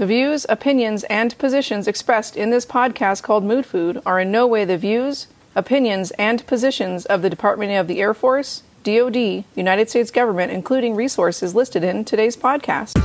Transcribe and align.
The 0.00 0.06
views, 0.06 0.46
opinions, 0.48 1.04
and 1.10 1.36
positions 1.36 1.86
expressed 1.86 2.34
in 2.34 2.48
this 2.48 2.64
podcast 2.64 3.22
called 3.22 3.44
Mood 3.44 3.66
Food 3.66 4.00
are 4.06 4.18
in 4.18 4.32
no 4.32 4.46
way 4.46 4.64
the 4.64 4.78
views, 4.78 5.26
opinions, 5.54 6.10
and 6.12 6.46
positions 6.46 7.04
of 7.04 7.20
the 7.20 7.28
Department 7.28 7.72
of 7.72 7.86
the 7.86 8.00
Air 8.00 8.14
Force, 8.14 8.62
DoD, 8.82 9.44
United 9.54 9.90
States 9.90 10.10
government, 10.10 10.52
including 10.52 10.96
resources 10.96 11.54
listed 11.54 11.84
in 11.84 12.06
today's 12.06 12.34
podcast. 12.34 12.96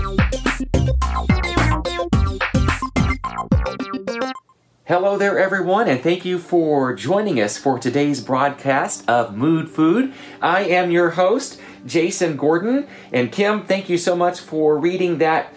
Hello 4.86 5.18
there, 5.18 5.38
everyone, 5.38 5.90
and 5.90 6.00
thank 6.00 6.24
you 6.24 6.40
for 6.40 6.96
joining 6.96 7.42
us 7.42 7.58
for 7.58 7.78
today's 7.78 8.22
broadcast 8.22 9.04
of 9.10 9.36
Mood 9.36 9.70
Food. 9.70 10.14
I 10.42 10.64
am 10.64 10.92
your 10.92 11.10
host, 11.10 11.60
Jason 11.86 12.38
Gordon, 12.38 12.88
and 13.12 13.34
Kim, 13.34 13.66
thank 13.66 13.90
you 13.90 13.98
so 13.98 14.16
much 14.16 14.40
for 14.40 14.78
reading 14.78 15.18
that 15.18 15.54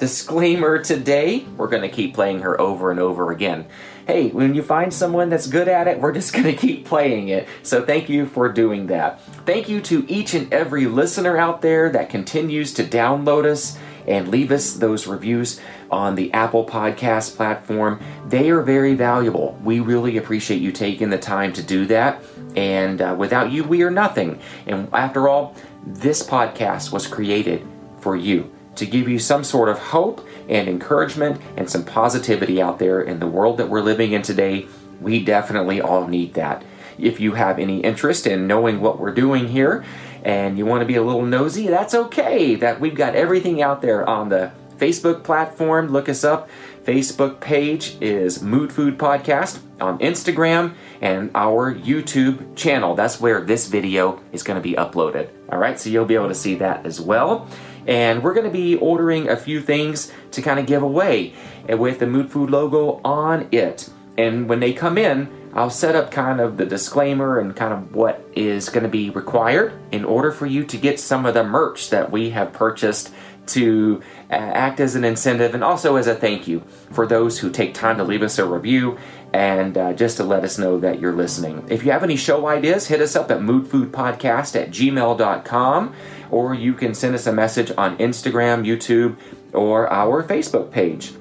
disclaimer 0.00 0.82
today. 0.82 1.44
We're 1.56 1.68
going 1.68 1.82
to 1.82 1.88
keep 1.88 2.14
playing 2.14 2.40
her 2.40 2.58
over 2.60 2.90
and 2.90 2.98
over 2.98 3.30
again. 3.30 3.66
Hey, 4.06 4.30
when 4.30 4.54
you 4.54 4.62
find 4.62 4.92
someone 4.92 5.28
that's 5.28 5.46
good 5.46 5.68
at 5.68 5.86
it, 5.86 6.00
we're 6.00 6.12
just 6.12 6.32
going 6.32 6.46
to 6.46 6.56
keep 6.56 6.86
playing 6.86 7.28
it. 7.28 7.46
So 7.62 7.84
thank 7.84 8.08
you 8.08 8.26
for 8.26 8.50
doing 8.50 8.88
that. 8.88 9.20
Thank 9.46 9.68
you 9.68 9.80
to 9.82 10.10
each 10.10 10.34
and 10.34 10.52
every 10.52 10.86
listener 10.86 11.36
out 11.36 11.60
there 11.60 11.90
that 11.90 12.08
continues 12.08 12.72
to 12.74 12.82
download 12.82 13.44
us 13.44 13.78
and 14.08 14.28
leave 14.28 14.50
us 14.50 14.72
those 14.72 15.06
reviews 15.06 15.60
on 15.90 16.14
the 16.14 16.32
Apple 16.32 16.64
Podcast 16.64 17.36
platform. 17.36 18.00
They 18.26 18.50
are 18.50 18.62
very 18.62 18.94
valuable. 18.94 19.60
We 19.62 19.80
really 19.80 20.16
appreciate 20.16 20.62
you 20.62 20.72
taking 20.72 21.10
the 21.10 21.18
time 21.18 21.52
to 21.52 21.62
do 21.62 21.84
that. 21.86 22.24
And 22.56 23.02
uh, 23.02 23.14
without 23.18 23.52
you, 23.52 23.62
we 23.64 23.82
are 23.82 23.90
nothing. 23.90 24.40
And 24.66 24.88
after 24.94 25.28
all, 25.28 25.54
this 25.86 26.22
podcast 26.26 26.90
was 26.90 27.06
created 27.06 27.64
for 28.00 28.16
you 28.16 28.50
to 28.76 28.86
give 28.86 29.08
you 29.08 29.18
some 29.18 29.44
sort 29.44 29.68
of 29.68 29.78
hope 29.78 30.26
and 30.48 30.68
encouragement 30.68 31.40
and 31.56 31.68
some 31.68 31.84
positivity 31.84 32.60
out 32.60 32.78
there 32.78 33.00
in 33.00 33.20
the 33.20 33.26
world 33.26 33.58
that 33.58 33.68
we're 33.68 33.82
living 33.82 34.12
in 34.12 34.22
today. 34.22 34.66
We 35.00 35.24
definitely 35.24 35.80
all 35.80 36.06
need 36.06 36.34
that. 36.34 36.64
If 36.98 37.20
you 37.20 37.32
have 37.32 37.58
any 37.58 37.80
interest 37.80 38.26
in 38.26 38.46
knowing 38.46 38.80
what 38.80 39.00
we're 39.00 39.14
doing 39.14 39.48
here 39.48 39.84
and 40.22 40.58
you 40.58 40.66
want 40.66 40.82
to 40.82 40.86
be 40.86 40.96
a 40.96 41.02
little 41.02 41.24
nosy, 41.24 41.68
that's 41.68 41.94
okay. 41.94 42.54
That 42.56 42.80
we've 42.80 42.94
got 42.94 43.14
everything 43.14 43.62
out 43.62 43.80
there 43.80 44.08
on 44.08 44.28
the 44.28 44.52
Facebook 44.76 45.22
platform. 45.22 45.88
Look 45.88 46.08
us 46.08 46.24
up. 46.24 46.48
Facebook 46.84 47.40
page 47.40 47.96
is 48.00 48.42
Mood 48.42 48.72
Food 48.72 48.98
Podcast 48.98 49.60
on 49.80 49.98
Instagram 49.98 50.74
and 51.00 51.30
our 51.34 51.74
YouTube 51.74 52.56
channel. 52.56 52.94
That's 52.94 53.20
where 53.20 53.42
this 53.42 53.68
video 53.68 54.20
is 54.32 54.42
going 54.42 54.56
to 54.56 54.62
be 54.62 54.74
uploaded. 54.74 55.28
All 55.50 55.58
right, 55.58 55.78
so 55.78 55.90
you'll 55.90 56.06
be 56.06 56.14
able 56.14 56.28
to 56.28 56.34
see 56.34 56.54
that 56.56 56.86
as 56.86 57.00
well. 57.00 57.48
And 57.86 58.22
we're 58.22 58.34
going 58.34 58.46
to 58.46 58.52
be 58.52 58.76
ordering 58.76 59.28
a 59.28 59.36
few 59.36 59.60
things 59.60 60.12
to 60.32 60.42
kind 60.42 60.60
of 60.60 60.66
give 60.66 60.82
away 60.82 61.34
with 61.68 61.98
the 61.98 62.06
Mood 62.06 62.30
Food 62.30 62.50
logo 62.50 63.00
on 63.04 63.48
it. 63.52 63.90
And 64.18 64.48
when 64.48 64.60
they 64.60 64.72
come 64.72 64.98
in, 64.98 65.30
I'll 65.52 65.70
set 65.70 65.96
up 65.96 66.10
kind 66.10 66.40
of 66.40 66.56
the 66.56 66.66
disclaimer 66.66 67.40
and 67.40 67.56
kind 67.56 67.72
of 67.72 67.94
what 67.94 68.24
is 68.34 68.68
going 68.68 68.84
to 68.84 68.90
be 68.90 69.10
required 69.10 69.72
in 69.90 70.04
order 70.04 70.30
for 70.30 70.46
you 70.46 70.64
to 70.64 70.76
get 70.76 71.00
some 71.00 71.26
of 71.26 71.34
the 71.34 71.42
merch 71.42 71.90
that 71.90 72.12
we 72.12 72.30
have 72.30 72.52
purchased 72.52 73.12
to 73.46 74.00
uh, 74.30 74.34
act 74.34 74.78
as 74.78 74.94
an 74.94 75.04
incentive 75.04 75.54
and 75.54 75.64
also 75.64 75.96
as 75.96 76.06
a 76.06 76.14
thank 76.14 76.46
you 76.46 76.62
for 76.92 77.06
those 77.06 77.40
who 77.40 77.50
take 77.50 77.74
time 77.74 77.96
to 77.96 78.04
leave 78.04 78.22
us 78.22 78.38
a 78.38 78.46
review 78.46 78.96
and 79.32 79.78
uh, 79.78 79.92
just 79.92 80.16
to 80.16 80.24
let 80.24 80.44
us 80.44 80.58
know 80.58 80.78
that 80.80 81.00
you're 81.00 81.12
listening. 81.12 81.64
If 81.68 81.84
you 81.84 81.92
have 81.92 82.02
any 82.02 82.16
show 82.16 82.46
ideas, 82.46 82.88
hit 82.88 83.00
us 83.00 83.14
up 83.14 83.30
at 83.30 83.38
moodfoodpodcast 83.38 84.60
at 84.60 84.70
gmail.com 84.70 85.94
or 86.30 86.54
you 86.54 86.74
can 86.74 86.94
send 86.94 87.14
us 87.14 87.26
a 87.26 87.32
message 87.32 87.72
on 87.76 87.96
Instagram, 87.98 88.64
YouTube, 88.64 89.16
or 89.52 89.92
our 89.92 90.22
Facebook 90.22 90.70
page. 90.70 91.12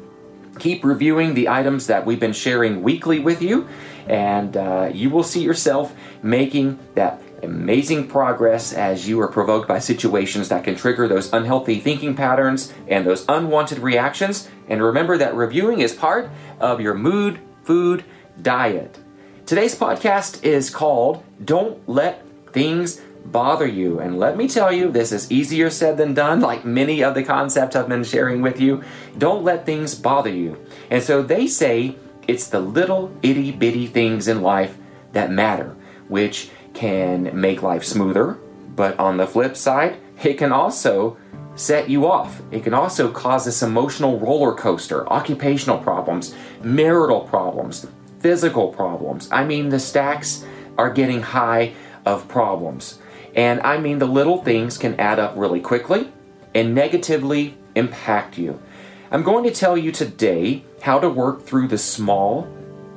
Keep 0.60 0.84
reviewing 0.84 1.34
the 1.34 1.50
items 1.50 1.88
that 1.88 2.06
we've 2.06 2.20
been 2.20 2.34
sharing 2.34 2.84
weekly 2.84 3.20
with 3.20 3.42
you, 3.42 3.68
and 4.08 4.58
uh, 4.58 4.90
you 4.94 5.10
will 5.10 5.24
see 5.24 5.42
yourself 5.42 5.96
making 6.22 6.78
that 6.96 7.22
amazing 7.42 8.08
progress 8.08 8.74
as 8.74 9.08
you 9.08 9.22
are 9.22 9.30
provoked 9.30 9.68
by 9.68 9.80
situations 9.80 10.50
that 10.50 10.66
can 10.66 10.76
trigger 10.76 11.08
those 11.08 11.32
unhealthy 11.32 11.80
thinking 11.80 12.14
patterns 12.14 12.74
and 12.88 13.06
those 13.06 13.24
unwanted 13.30 13.80
reactions. 13.80 14.50
And 14.68 14.84
remember 14.84 15.18
that 15.18 15.34
reviewing 15.34 15.80
is 15.80 15.94
part 15.94 16.30
of 16.60 16.82
your 16.82 16.94
mood 16.94 17.40
food 17.70 18.04
diet. 18.42 18.98
Today's 19.46 19.78
podcast 19.78 20.44
is 20.44 20.72
called 20.72 21.24
Don't 21.46 21.88
Let 21.88 22.26
Things 22.52 23.00
Bother 23.26 23.68
You. 23.68 24.00
And 24.00 24.18
let 24.18 24.36
me 24.38 24.48
tell 24.48 24.72
you, 24.72 24.90
this 24.90 25.12
is 25.12 25.32
easier 25.32 25.70
said 25.70 25.96
than 25.96 26.16
done, 26.16 26.40
like 26.40 26.66
many 26.66 27.04
of 27.04 27.14
the 27.14 27.22
concepts 27.22 27.76
I've 27.76 27.88
been 27.88 28.04
sharing 28.04 28.42
with 28.42 28.60
you. 28.60 28.84
Don't 29.20 29.44
let 29.44 29.68
things 29.68 29.94
bother 29.94 30.32
you. 30.32 30.58
And 30.90 31.04
so 31.04 31.22
they 31.22 31.46
say 31.46 31.96
it's 32.28 32.48
the 32.48 32.60
little 32.60 33.16
itty 33.22 33.52
bitty 33.52 33.86
things 33.86 34.28
in 34.28 34.42
life 34.42 34.76
that 35.12 35.30
matter, 35.30 35.76
which 36.08 36.50
can 36.74 37.40
make 37.40 37.62
life 37.62 37.84
smoother, 37.84 38.40
but 38.76 38.98
on 38.98 39.18
the 39.18 39.28
flip 39.28 39.56
side, 39.56 39.98
it 40.24 40.40
can 40.40 40.52
also 40.52 41.18
set 41.60 41.90
you 41.90 42.08
off. 42.08 42.42
It 42.52 42.64
can 42.64 42.74
also 42.74 43.12
cause 43.12 43.46
this 43.46 43.62
emotional 43.62 44.18
roller 44.18 44.54
coaster, 44.54 45.08
occupational 45.10 45.78
problems, 45.78 46.34
marital 46.64 47.22
problems, 47.22 47.86
physical 48.20 48.70
problems. 48.70 49.28
I 49.32 49.44
mean, 49.44 49.70
the 49.70 49.80
stacks 49.80 50.46
are 50.78 50.90
getting 50.90 51.22
high 51.22 51.74
of 52.06 52.28
problems. 52.30 53.00
And 53.36 53.60
I 53.62 53.78
mean, 53.78 54.00
the 54.00 54.06
little 54.06 54.42
things 54.42 54.78
can 54.78 55.00
add 55.00 55.20
up 55.20 55.34
really 55.36 55.60
quickly 55.60 56.10
and 56.56 56.74
negatively 56.74 57.58
impact 57.76 58.38
you. 58.38 58.62
I'm 59.12 59.24
going 59.24 59.44
to 59.44 59.52
tell 59.52 59.78
you 59.78 59.92
today 59.92 60.64
how 60.82 61.00
to 61.00 61.10
work 61.10 61.44
through 61.44 61.68
the 61.68 61.78
small 61.78 62.48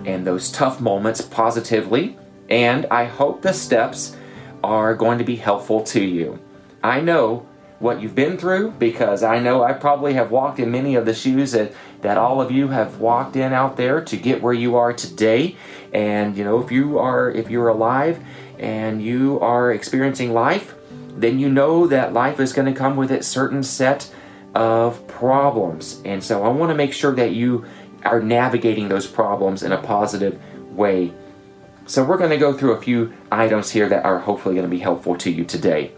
and 0.04 0.26
those 0.26 0.52
tough 0.52 0.80
moments 0.80 1.20
positively 1.20 2.16
and 2.48 2.86
I 2.90 3.04
hope 3.06 3.42
the 3.42 3.52
steps 3.52 4.16
are 4.62 4.94
going 4.94 5.18
to 5.18 5.24
be 5.24 5.36
helpful 5.36 5.82
to 5.84 6.02
you. 6.02 6.38
I 6.82 7.00
know 7.00 7.46
what 7.82 8.00
you've 8.00 8.14
been 8.14 8.38
through 8.38 8.70
because 8.72 9.22
I 9.22 9.38
know 9.40 9.62
I 9.62 9.72
probably 9.72 10.14
have 10.14 10.30
walked 10.30 10.58
in 10.58 10.70
many 10.70 10.94
of 10.94 11.04
the 11.04 11.14
shoes 11.14 11.52
that, 11.52 11.72
that 12.00 12.16
all 12.16 12.40
of 12.40 12.50
you 12.50 12.68
have 12.68 12.98
walked 12.98 13.36
in 13.36 13.52
out 13.52 13.76
there 13.76 14.02
to 14.02 14.16
get 14.16 14.40
where 14.40 14.52
you 14.52 14.76
are 14.76 14.92
today. 14.92 15.56
And 15.92 16.36
you 16.36 16.44
know, 16.44 16.60
if 16.62 16.70
you 16.70 16.98
are 16.98 17.30
if 17.30 17.50
you're 17.50 17.68
alive 17.68 18.22
and 18.58 19.02
you 19.02 19.40
are 19.40 19.72
experiencing 19.72 20.32
life, 20.32 20.74
then 21.08 21.38
you 21.38 21.50
know 21.50 21.86
that 21.88 22.12
life 22.12 22.40
is 22.40 22.52
going 22.52 22.72
to 22.72 22.78
come 22.78 22.96
with 22.96 23.10
a 23.10 23.22
certain 23.22 23.62
set 23.62 24.10
of 24.54 25.06
problems. 25.08 26.00
And 26.04 26.22
so 26.22 26.44
I 26.44 26.48
want 26.48 26.70
to 26.70 26.76
make 26.76 26.92
sure 26.92 27.14
that 27.16 27.32
you 27.32 27.66
are 28.04 28.20
navigating 28.20 28.88
those 28.88 29.06
problems 29.06 29.62
in 29.62 29.72
a 29.72 29.82
positive 29.82 30.40
way 30.70 31.12
so 31.86 32.04
we're 32.04 32.16
going 32.16 32.30
to 32.30 32.38
go 32.38 32.52
through 32.52 32.72
a 32.72 32.80
few 32.80 33.12
items 33.30 33.70
here 33.70 33.88
that 33.88 34.04
are 34.04 34.20
hopefully 34.20 34.54
going 34.54 34.66
to 34.66 34.70
be 34.70 34.78
helpful 34.78 35.16
to 35.16 35.30
you 35.30 35.44
today. 35.44 35.92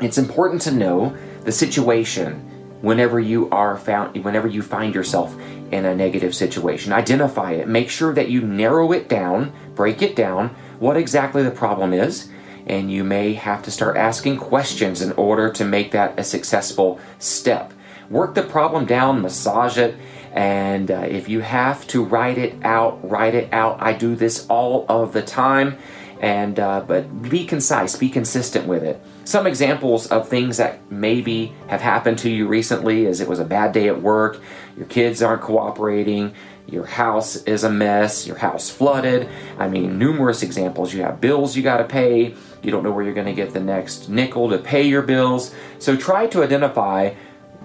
It's 0.00 0.18
important 0.18 0.62
to 0.62 0.72
know 0.72 1.16
the 1.44 1.52
situation 1.52 2.42
whenever 2.82 3.18
you 3.18 3.48
are 3.50 3.76
found 3.78 4.22
whenever 4.22 4.46
you 4.46 4.62
find 4.62 4.94
yourself 4.94 5.34
in 5.70 5.86
a 5.86 5.94
negative 5.94 6.34
situation. 6.34 6.92
Identify 6.92 7.52
it. 7.52 7.66
Make 7.66 7.88
sure 7.88 8.12
that 8.14 8.28
you 8.28 8.42
narrow 8.42 8.92
it 8.92 9.08
down, 9.08 9.52
break 9.74 10.02
it 10.02 10.14
down, 10.14 10.54
what 10.78 10.96
exactly 10.96 11.42
the 11.42 11.50
problem 11.50 11.92
is, 11.94 12.28
and 12.66 12.92
you 12.92 13.04
may 13.04 13.32
have 13.34 13.62
to 13.62 13.70
start 13.70 13.96
asking 13.96 14.36
questions 14.36 15.00
in 15.00 15.12
order 15.12 15.50
to 15.52 15.64
make 15.64 15.92
that 15.92 16.18
a 16.18 16.24
successful 16.24 17.00
step. 17.18 17.72
Work 18.10 18.34
the 18.34 18.42
problem 18.42 18.84
down, 18.84 19.22
massage 19.22 19.78
it, 19.78 19.96
and 20.32 20.90
uh, 20.90 21.06
if 21.08 21.28
you 21.28 21.40
have 21.40 21.86
to 21.88 22.04
write 22.04 22.36
it 22.36 22.54
out, 22.62 23.08
write 23.08 23.34
it 23.34 23.52
out. 23.52 23.78
I 23.80 23.94
do 23.94 24.14
this 24.14 24.46
all 24.48 24.84
of 24.88 25.12
the 25.12 25.22
time. 25.22 25.78
And 26.20 26.58
uh, 26.58 26.80
but 26.80 27.22
be 27.28 27.44
concise, 27.44 27.94
be 27.96 28.08
consistent 28.08 28.66
with 28.66 28.82
it. 28.82 29.02
Some 29.24 29.46
examples 29.46 30.06
of 30.06 30.28
things 30.28 30.56
that 30.56 30.90
maybe 30.90 31.52
have 31.68 31.80
happened 31.80 32.18
to 32.20 32.30
you 32.30 32.46
recently 32.46 33.04
is 33.04 33.20
it 33.20 33.28
was 33.28 33.38
a 33.38 33.44
bad 33.44 33.72
day 33.72 33.88
at 33.88 34.00
work, 34.00 34.40
your 34.76 34.86
kids 34.86 35.22
aren't 35.22 35.42
cooperating, 35.42 36.34
your 36.66 36.86
house 36.86 37.36
is 37.44 37.64
a 37.64 37.70
mess, 37.70 38.26
your 38.26 38.36
house 38.36 38.70
flooded. 38.70 39.28
I 39.58 39.68
mean, 39.68 39.98
numerous 39.98 40.42
examples. 40.42 40.92
You 40.92 41.02
have 41.02 41.20
bills 41.20 41.56
you 41.56 41.62
got 41.62 41.78
to 41.78 41.84
pay, 41.84 42.34
you 42.62 42.70
don't 42.70 42.82
know 42.82 42.90
where 42.90 43.04
you're 43.04 43.14
going 43.14 43.26
to 43.26 43.34
get 43.34 43.52
the 43.52 43.60
next 43.60 44.08
nickel 44.08 44.48
to 44.50 44.58
pay 44.58 44.82
your 44.82 45.02
bills. 45.02 45.54
So 45.78 45.96
try 45.96 46.26
to 46.28 46.42
identify 46.42 47.14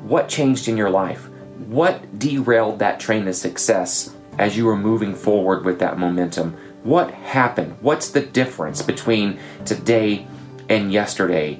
what 0.03 0.29
changed 0.29 0.67
in 0.67 0.77
your 0.77 0.89
life. 0.89 1.29
What 1.67 2.19
derailed 2.19 2.79
that 2.79 2.99
train 2.99 3.27
of 3.27 3.35
success 3.35 4.15
as 4.37 4.57
you 4.57 4.65
were 4.65 4.77
moving 4.77 5.15
forward 5.15 5.65
with 5.65 5.79
that 5.79 5.97
momentum? 5.97 6.57
What 6.83 7.11
happened? 7.11 7.77
What's 7.81 8.09
the 8.09 8.21
difference 8.21 8.81
between 8.81 9.39
today 9.65 10.25
and 10.67 10.91
yesterday 10.91 11.59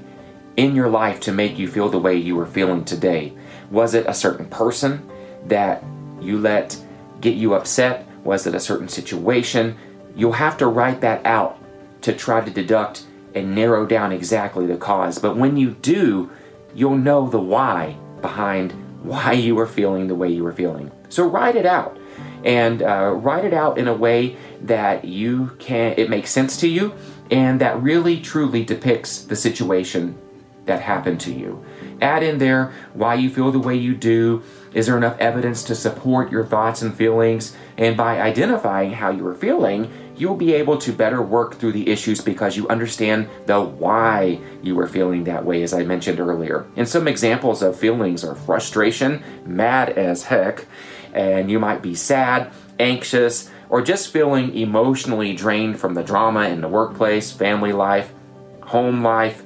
in 0.58 0.76
your 0.76 0.90
life 0.90 1.20
to 1.22 1.32
make 1.32 1.60
you 1.60 1.68
feel 1.68 1.90
the 1.90 2.00
way 2.00 2.16
you 2.16 2.36
were 2.36 2.48
feeling 2.48 2.84
today? 2.84 3.34
Was 3.70 3.94
it 3.94 4.08
a 4.08 4.16
certain 4.16 4.48
person 4.48 5.08
that 5.46 5.84
you 6.20 6.40
let 6.40 6.76
get 7.20 7.36
you 7.36 7.54
upset? 7.54 8.08
Was 8.24 8.48
it 8.48 8.56
a 8.56 8.60
certain 8.60 8.88
situation? 8.88 9.78
You'll 10.16 10.32
have 10.32 10.58
to 10.58 10.66
write 10.66 11.02
that 11.02 11.24
out 11.24 11.60
to 12.02 12.14
try 12.14 12.42
to 12.42 12.50
deduct 12.50 13.06
and 13.36 13.54
narrow 13.54 13.86
down 13.86 14.12
exactly 14.12 14.66
the 14.66 14.76
cause. 14.76 15.20
But 15.20 15.38
when 15.38 15.56
you 15.56 15.72
do, 15.72 16.32
you'll 16.74 16.98
know 16.98 17.30
the 17.30 17.40
why 17.40 17.96
behind 18.22 18.74
why 19.04 19.34
you 19.34 19.54
were 19.54 19.68
feeling 19.68 20.08
the 20.08 20.16
way 20.16 20.30
you 20.30 20.44
were 20.44 20.52
feeling. 20.52 20.92
So 21.10 21.28
write 21.28 21.56
it 21.56 21.66
out 21.68 21.98
and 22.44 22.82
uh, 22.82 23.12
write 23.16 23.46
it 23.46 23.54
out 23.54 23.78
in 23.78 23.88
a 23.88 23.94
way 23.94 24.36
that 24.62 25.06
you 25.06 25.56
can 25.60 25.94
it 25.98 26.10
makes 26.10 26.30
sense 26.30 26.58
to 26.58 26.68
you 26.68 26.94
and 27.30 27.62
that 27.62 27.82
really 27.82 28.20
truly 28.20 28.64
depicts 28.64 29.24
the 29.24 29.36
situation 29.36 30.18
that 30.66 30.82
happened 30.82 31.20
to 31.20 31.34
you. 31.34 31.64
Add 32.02 32.24
in 32.24 32.38
there 32.38 32.72
why 32.94 33.16
you 33.16 33.30
feel 33.30 33.52
the 33.52 33.60
way 33.60 33.76
you 33.76 33.96
do. 33.96 34.44
Is 34.74 34.86
there 34.86 34.98
enough 34.98 35.18
evidence 35.20 35.64
to 35.64 35.76
support 35.76 36.32
your 36.32 36.46
thoughts 36.46 36.82
and 36.82 36.94
feelings? 36.94 37.56
And 37.78 37.98
by 37.98 38.22
identifying 38.22 38.92
how 38.92 39.10
you 39.10 39.26
are 39.28 39.36
feeling 39.36 39.92
you'll 40.22 40.36
be 40.36 40.54
able 40.54 40.78
to 40.78 40.94
better 40.94 41.20
work 41.20 41.56
through 41.56 41.72
the 41.72 41.90
issues 41.90 42.22
because 42.22 42.56
you 42.56 42.68
understand 42.68 43.28
the 43.48 43.60
why 43.60 44.40
you 44.62 44.76
were 44.76 44.86
feeling 44.86 45.24
that 45.24 45.44
way, 45.44 45.64
as 45.64 45.74
I 45.74 45.84
mentioned 45.84 46.20
earlier. 46.20 46.68
And 46.76 46.88
some 46.88 47.08
examples 47.08 47.64
of 47.64 47.76
feelings 47.76 48.24
are 48.24 48.36
frustration, 48.36 49.24
mad 49.48 49.90
as 49.90 50.24
heck, 50.24 50.68
and 51.12 51.50
you 51.50 51.58
might 51.58 51.82
be 51.82 51.96
sad, 51.96 52.52
anxious, 52.80 53.50
or 53.72 53.82
just 53.82 54.12
feeling 54.12 54.54
emotionally 54.56 55.34
drained 55.34 55.80
from 55.80 55.94
the 55.94 56.04
drama 56.04 56.42
in 56.50 56.60
the 56.60 56.68
workplace, 56.68 57.32
family 57.32 57.72
life, 57.72 58.14
home 58.62 59.02
life, 59.02 59.44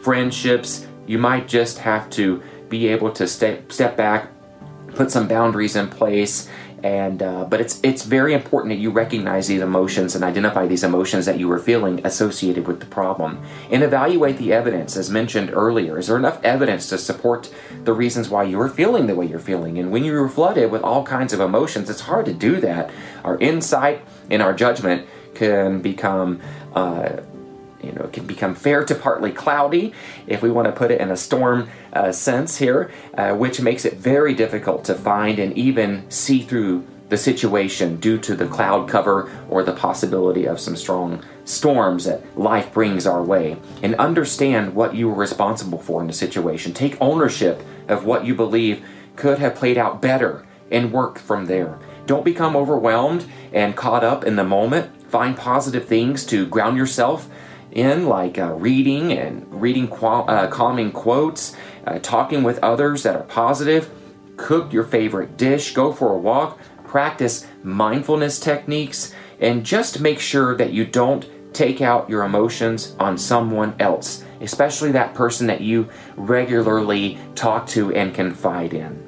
friendships. 0.00 0.86
You 1.06 1.18
might 1.18 1.46
just 1.46 1.78
have 1.78 2.08
to 2.10 2.42
be 2.70 2.88
able 2.88 3.12
to 3.12 3.28
step, 3.28 3.70
step 3.70 3.98
back, 3.98 4.30
put 4.94 5.10
some 5.10 5.28
boundaries 5.28 5.76
in 5.76 5.88
place, 5.88 6.48
and 6.82 7.22
uh, 7.22 7.44
but 7.44 7.60
it's 7.60 7.80
it's 7.82 8.04
very 8.04 8.34
important 8.34 8.72
that 8.72 8.80
you 8.80 8.90
recognize 8.90 9.48
these 9.48 9.60
emotions 9.60 10.14
and 10.14 10.24
identify 10.24 10.66
these 10.66 10.84
emotions 10.84 11.26
that 11.26 11.38
you 11.38 11.48
were 11.48 11.58
feeling 11.58 12.04
associated 12.04 12.66
with 12.66 12.80
the 12.80 12.86
problem. 12.86 13.42
And 13.70 13.82
evaluate 13.82 14.38
the 14.38 14.52
evidence. 14.52 14.96
As 14.96 15.10
mentioned 15.10 15.50
earlier 15.52 15.98
is 15.98 16.06
there 16.06 16.16
enough 16.16 16.42
evidence 16.44 16.88
to 16.90 16.98
support 16.98 17.52
the 17.84 17.92
reasons 17.92 18.28
why 18.28 18.44
you're 18.44 18.68
feeling 18.68 19.06
the 19.06 19.14
way 19.14 19.26
you're 19.26 19.38
feeling? 19.38 19.78
And 19.78 19.90
when 19.90 20.04
you're 20.04 20.28
flooded 20.28 20.70
with 20.70 20.82
all 20.82 21.04
kinds 21.04 21.32
of 21.32 21.40
emotions 21.40 21.90
it's 21.90 22.00
hard 22.00 22.26
to 22.26 22.32
do 22.32 22.60
that. 22.60 22.90
Our 23.24 23.38
insight 23.38 24.02
and 24.30 24.42
our 24.42 24.54
judgment 24.54 25.06
can 25.34 25.80
become 25.80 26.40
uh, 26.74 27.16
become 28.40 28.54
fair 28.54 28.82
to 28.82 28.94
partly 28.94 29.30
cloudy, 29.30 29.92
if 30.26 30.40
we 30.40 30.50
want 30.50 30.64
to 30.64 30.72
put 30.72 30.90
it 30.90 30.98
in 30.98 31.10
a 31.10 31.16
storm 31.16 31.68
uh, 31.92 32.10
sense 32.10 32.56
here, 32.56 32.90
uh, 33.12 33.34
which 33.34 33.60
makes 33.60 33.84
it 33.84 33.98
very 33.98 34.32
difficult 34.32 34.82
to 34.82 34.94
find 34.94 35.38
and 35.38 35.52
even 35.58 36.10
see 36.10 36.40
through 36.40 36.82
the 37.10 37.18
situation 37.18 37.96
due 37.96 38.16
to 38.16 38.34
the 38.34 38.46
cloud 38.46 38.88
cover 38.88 39.30
or 39.50 39.62
the 39.62 39.74
possibility 39.74 40.46
of 40.46 40.58
some 40.58 40.74
strong 40.74 41.22
storms 41.44 42.04
that 42.04 42.22
life 42.38 42.72
brings 42.72 43.06
our 43.06 43.22
way. 43.22 43.58
And 43.82 43.94
understand 43.96 44.74
what 44.74 44.94
you 44.94 45.10
were 45.10 45.14
responsible 45.14 45.82
for 45.82 46.00
in 46.00 46.06
the 46.06 46.14
situation. 46.14 46.72
Take 46.72 46.96
ownership 46.98 47.62
of 47.88 48.06
what 48.06 48.24
you 48.24 48.34
believe 48.34 48.82
could 49.16 49.38
have 49.38 49.54
played 49.54 49.76
out 49.76 50.00
better 50.00 50.46
and 50.70 50.92
work 50.92 51.18
from 51.18 51.44
there. 51.44 51.78
Don't 52.06 52.24
become 52.24 52.56
overwhelmed 52.56 53.26
and 53.52 53.76
caught 53.76 54.02
up 54.02 54.24
in 54.24 54.36
the 54.36 54.44
moment. 54.44 54.96
Find 55.10 55.36
positive 55.36 55.86
things 55.86 56.24
to 56.26 56.46
ground 56.46 56.78
yourself 56.78 57.28
in, 57.72 58.06
like 58.06 58.38
uh, 58.38 58.52
reading 58.54 59.12
and 59.12 59.46
reading 59.60 59.88
qual- 59.88 60.28
uh, 60.28 60.46
calming 60.48 60.92
quotes, 60.92 61.56
uh, 61.86 61.98
talking 62.00 62.42
with 62.42 62.58
others 62.62 63.02
that 63.02 63.16
are 63.16 63.24
positive, 63.24 63.90
cook 64.36 64.72
your 64.72 64.84
favorite 64.84 65.36
dish, 65.36 65.74
go 65.74 65.92
for 65.92 66.12
a 66.12 66.18
walk, 66.18 66.58
practice 66.84 67.46
mindfulness 67.62 68.40
techniques, 68.40 69.14
and 69.40 69.64
just 69.64 70.00
make 70.00 70.18
sure 70.18 70.56
that 70.56 70.72
you 70.72 70.84
don't 70.84 71.28
take 71.52 71.80
out 71.80 72.08
your 72.08 72.22
emotions 72.22 72.94
on 72.98 73.18
someone 73.18 73.74
else, 73.78 74.24
especially 74.40 74.92
that 74.92 75.14
person 75.14 75.46
that 75.46 75.60
you 75.60 75.88
regularly 76.16 77.18
talk 77.34 77.66
to 77.66 77.92
and 77.94 78.14
confide 78.14 78.72
in. 78.72 79.06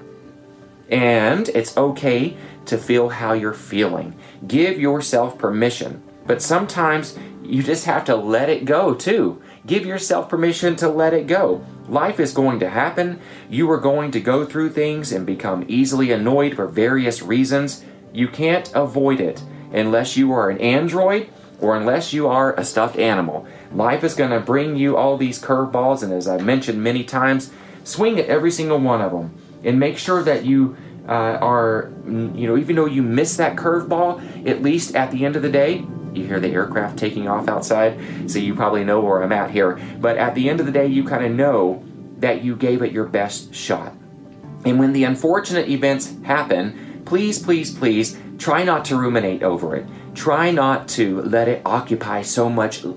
And 0.91 1.49
it's 1.51 1.77
okay 1.77 2.37
to 2.67 2.79
feel 2.79 3.09
how 3.09 3.33
you're 3.33 3.55
feeling. 3.55 4.15
Give 4.47 4.79
yourself 4.79 5.39
permission. 5.39 6.03
But 6.27 6.43
sometimes 6.43 7.19
you 7.43 7.63
just 7.63 7.87
have 7.87 8.05
to 8.07 8.17
let 8.17 8.49
it 8.49 8.65
go 8.65 8.95
too. 8.95 9.43
Give 9.67 9.85
yourself 9.85 10.29
permission 10.29 10.77
to 10.77 10.89
let 10.89 11.15
it 11.15 11.27
go. 11.27 11.65
Life 11.89 12.21
is 12.21 12.33
going 12.33 12.61
to 12.61 12.71
happen. 12.71 13.21
You 13.51 13.71
are 13.71 13.79
going 13.79 14.11
to 14.13 14.21
go 14.21 14.45
through 14.45 14.71
things 14.71 15.13
and 15.13 15.27
become 15.27 15.65
easily 15.69 16.11
annoyed 16.13 16.55
for 16.55 16.67
various 16.67 17.23
reasons. 17.23 17.85
You 18.13 18.29
can't 18.29 18.73
avoid 18.75 19.21
it 19.21 19.43
unless 19.73 20.17
you 20.17 20.33
are 20.33 20.51
an 20.51 20.59
android 20.59 21.29
or 21.61 21.77
unless 21.77 22.13
you 22.13 22.27
are 22.29 22.55
a 22.55 22.65
stuffed 22.65 22.97
animal. 22.97 23.47
Life 23.73 24.05
is 24.05 24.15
going 24.15 24.31
to 24.31 24.41
bring 24.41 24.77
you 24.77 24.97
all 24.97 25.17
these 25.17 25.41
curveballs, 25.41 26.03
and 26.03 26.13
as 26.13 26.27
I've 26.27 26.45
mentioned 26.45 26.83
many 26.83 27.05
times, 27.05 27.53
swing 27.85 28.19
at 28.19 28.27
every 28.27 28.51
single 28.51 28.79
one 28.79 29.01
of 29.01 29.13
them 29.13 29.33
and 29.65 29.79
make 29.79 29.97
sure 29.97 30.23
that 30.23 30.45
you 30.45 30.77
uh, 31.09 31.39
are, 31.41 31.93
you 32.05 32.47
know, 32.47 32.57
even 32.57 32.77
though 32.77 32.87
you 32.87 33.03
miss 33.03 33.37
that 33.37 33.57
curveball, 33.57 34.47
at 34.49 34.63
least 34.63 34.95
at 34.95 35.11
the 35.11 35.25
end 35.25 35.37
of 35.37 35.43
the 35.43 35.51
day, 35.51 35.85
you 36.15 36.27
hear 36.27 36.41
the 36.41 36.49
aircraft 36.49 36.99
taking 36.99 37.29
off 37.29 37.49
outside, 37.49 38.31
so 38.31 38.39
you 38.39 38.55
probably 38.55 38.85
know 38.85 39.01
where 39.01 39.23
I'm 39.23 39.33
at 39.33 39.51
here. 39.51 39.81
But 40.01 40.17
at 40.17 40.35
the 40.35 40.49
end 40.49 40.61
of 40.61 40.67
the 40.67 40.73
day, 40.73 40.87
you 40.87 41.05
kind 41.05 41.25
of 41.25 41.33
know 41.33 41.85
that 42.19 42.43
you 42.43 42.57
gave 42.57 42.83
it 42.83 42.93
your 42.93 43.07
best 43.07 43.55
shot. 43.55 43.93
And 44.65 44.79
when 44.79 44.93
the 44.93 45.05
unfortunate 45.05 45.69
events 45.69 46.15
happen, 46.23 47.03
please, 47.05 47.39
please, 47.43 47.77
please 47.77 48.19
try 48.39 48.63
not 48.65 48.85
to 48.87 48.97
ruminate 48.97 49.43
over 49.43 49.75
it. 49.77 49.87
Try 50.15 50.51
not 50.51 50.89
to 50.91 51.23
let 51.23 51.49
it 51.49 51.63
occupy 51.65 52.23
so 52.23 52.49
much 52.49 52.85
uh, 52.85 52.91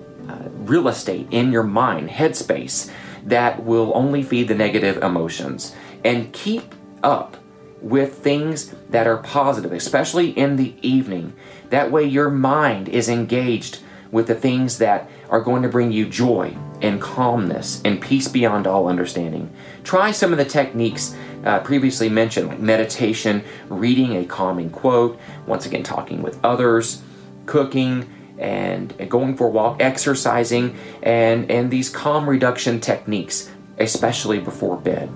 real 0.65 0.87
estate 0.87 1.27
in 1.31 1.51
your 1.51 1.63
mind, 1.63 2.09
headspace, 2.09 2.91
that 3.23 3.63
will 3.63 3.91
only 3.95 4.21
feed 4.21 4.47
the 4.47 4.55
negative 4.55 5.01
emotions. 5.01 5.75
And 6.03 6.31
keep 6.33 6.75
up 7.03 7.37
with 7.85 8.15
things 8.15 8.73
that 8.89 9.05
are 9.05 9.17
positive, 9.17 9.71
especially 9.71 10.31
in 10.31 10.55
the 10.55 10.73
evening. 10.81 11.31
That 11.69 11.91
way, 11.91 12.03
your 12.03 12.31
mind 12.31 12.89
is 12.89 13.07
engaged 13.07 13.79
with 14.11 14.25
the 14.25 14.33
things 14.33 14.79
that 14.79 15.07
are 15.29 15.39
going 15.39 15.61
to 15.61 15.69
bring 15.69 15.91
you 15.91 16.09
joy 16.09 16.57
and 16.81 16.99
calmness 16.99 17.83
and 17.85 18.01
peace 18.01 18.27
beyond 18.27 18.65
all 18.65 18.87
understanding. 18.87 19.51
Try 19.83 20.09
some 20.09 20.31
of 20.31 20.39
the 20.39 20.45
techniques 20.45 21.15
uh, 21.43 21.59
previously 21.59 22.09
mentioned, 22.09 22.47
like 22.47 22.59
meditation, 22.59 23.43
reading 23.69 24.15
a 24.15 24.25
calming 24.25 24.71
quote, 24.71 25.19
once 25.45 25.67
again, 25.67 25.83
talking 25.83 26.23
with 26.23 26.39
others, 26.43 27.03
cooking, 27.45 28.09
and, 28.39 28.95
and 28.97 29.11
going 29.11 29.37
for 29.37 29.45
a 29.45 29.51
walk, 29.51 29.79
exercising, 29.79 30.75
and, 31.03 31.51
and 31.51 31.69
these 31.69 31.91
calm 31.91 32.27
reduction 32.27 32.79
techniques, 32.79 33.51
especially 33.77 34.39
before 34.39 34.75
bed. 34.75 35.07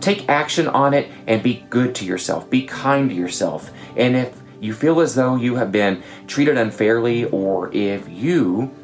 Take 0.00 0.28
action 0.28 0.66
on 0.66 0.94
it 0.94 1.10
and 1.26 1.42
be 1.42 1.64
good 1.70 1.94
to 1.96 2.04
yourself. 2.04 2.48
Be 2.48 2.62
kind 2.66 3.10
to 3.10 3.14
yourself. 3.14 3.70
And 3.96 4.16
if 4.16 4.40
you 4.60 4.74
feel 4.74 5.00
as 5.00 5.14
though 5.14 5.36
you 5.36 5.56
have 5.56 5.72
been 5.72 6.02
treated 6.26 6.56
unfairly, 6.56 7.24
or 7.26 7.72
if 7.74 8.08
you 8.08 8.74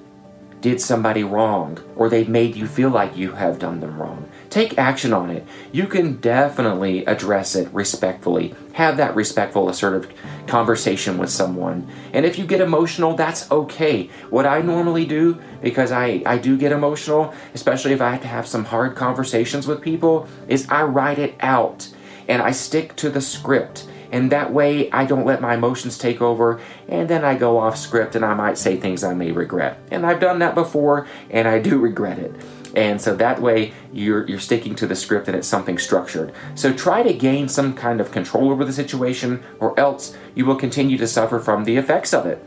did 0.61 0.81
somebody 0.81 1.23
wrong, 1.23 1.79
or 1.97 2.09
they've 2.09 2.29
made 2.29 2.57
you 2.57 2.67
feel 2.67 2.91
like 2.91 3.17
you 3.17 3.33
have 3.33 3.59
done 3.59 3.81
them 3.81 3.99
wrong, 3.99 4.29
take 4.51 4.79
action 4.79 5.13
on 5.13 5.31
it. 5.31 5.47
You 5.71 5.87
can 5.87 6.17
definitely 6.17 7.05
address 7.05 7.55
it 7.55 7.69
respectfully. 7.73 8.55
Have 8.73 8.97
that 8.97 9.15
respectful, 9.15 9.69
assertive 9.69 10.13
conversation 10.47 11.19
with 11.19 11.31
someone. 11.31 11.89
And 12.13 12.25
if 12.25 12.39
you 12.39 12.47
get 12.47 12.61
emotional, 12.61 13.15
that's 13.15 13.51
okay. 13.51 14.09
What 14.31 14.47
I 14.47 14.63
normally 14.63 15.05
do, 15.05 15.41
because 15.63 15.93
I, 15.93 16.23
I 16.27 16.39
do 16.39 16.57
get 16.57 16.73
emotional, 16.73 17.35
especially 17.55 17.93
if 17.93 18.01
I 18.01 18.11
have 18.11 18.23
to 18.23 18.29
have 18.29 18.47
some 18.47 18.65
hard 18.65 18.97
conversations 18.97 19.67
with 19.67 19.83
people, 19.83 20.27
is 20.49 20.67
I 20.69 20.83
write 20.83 21.19
it 21.19 21.35
out 21.41 21.89
and 22.29 22.43
I 22.43 22.51
stick 22.51 22.97
to 22.97 23.11
the 23.11 23.21
script 23.21 23.87
and 24.13 24.33
that 24.33 24.53
way 24.53 24.91
I 24.91 25.05
don't 25.05 25.27
let 25.27 25.41
my 25.41 25.55
emotions 25.55 25.99
take 25.99 26.21
over, 26.21 26.61
and 26.89 27.09
then 27.09 27.25
I 27.25 27.35
go 27.35 27.59
off 27.59 27.77
script 27.77 28.15
and 28.15 28.25
I 28.25 28.35
might 28.35 28.59
say 28.59 28.77
things 28.77 29.05
I 29.05 29.15
may 29.15 29.33
regret. 29.33 29.79
And 29.91 30.07
I've 30.07 30.21
done 30.21 30.39
that 30.41 30.55
before, 30.55 31.07
and 31.31 31.47
I 31.49 31.59
do 31.59 31.79
regret 31.79 32.19
it. 32.19 32.35
And 32.75 33.01
so 33.01 33.17
that 33.17 33.41
way 33.41 33.73
you're, 33.93 34.29
you're 34.29 34.39
sticking 34.39 34.75
to 34.77 34.87
the 34.87 34.95
script 34.95 35.29
and 35.29 35.37
it's 35.37 35.49
something 35.49 35.79
structured. 35.79 36.35
So 36.55 36.75
try 36.75 37.03
to 37.03 37.15
gain 37.15 37.49
some 37.49 37.73
kind 37.73 38.03
of 38.03 38.13
control 38.13 38.51
over 38.51 38.65
the 38.65 38.73
situation, 38.73 39.43
or 39.61 39.79
else 39.81 40.17
you 40.35 40.45
will 40.45 40.57
continue 40.57 40.99
to 40.99 41.07
suffer 41.07 41.41
from 41.41 41.65
the 41.65 41.77
effects 41.77 42.13
of 42.13 42.27
it. 42.27 42.45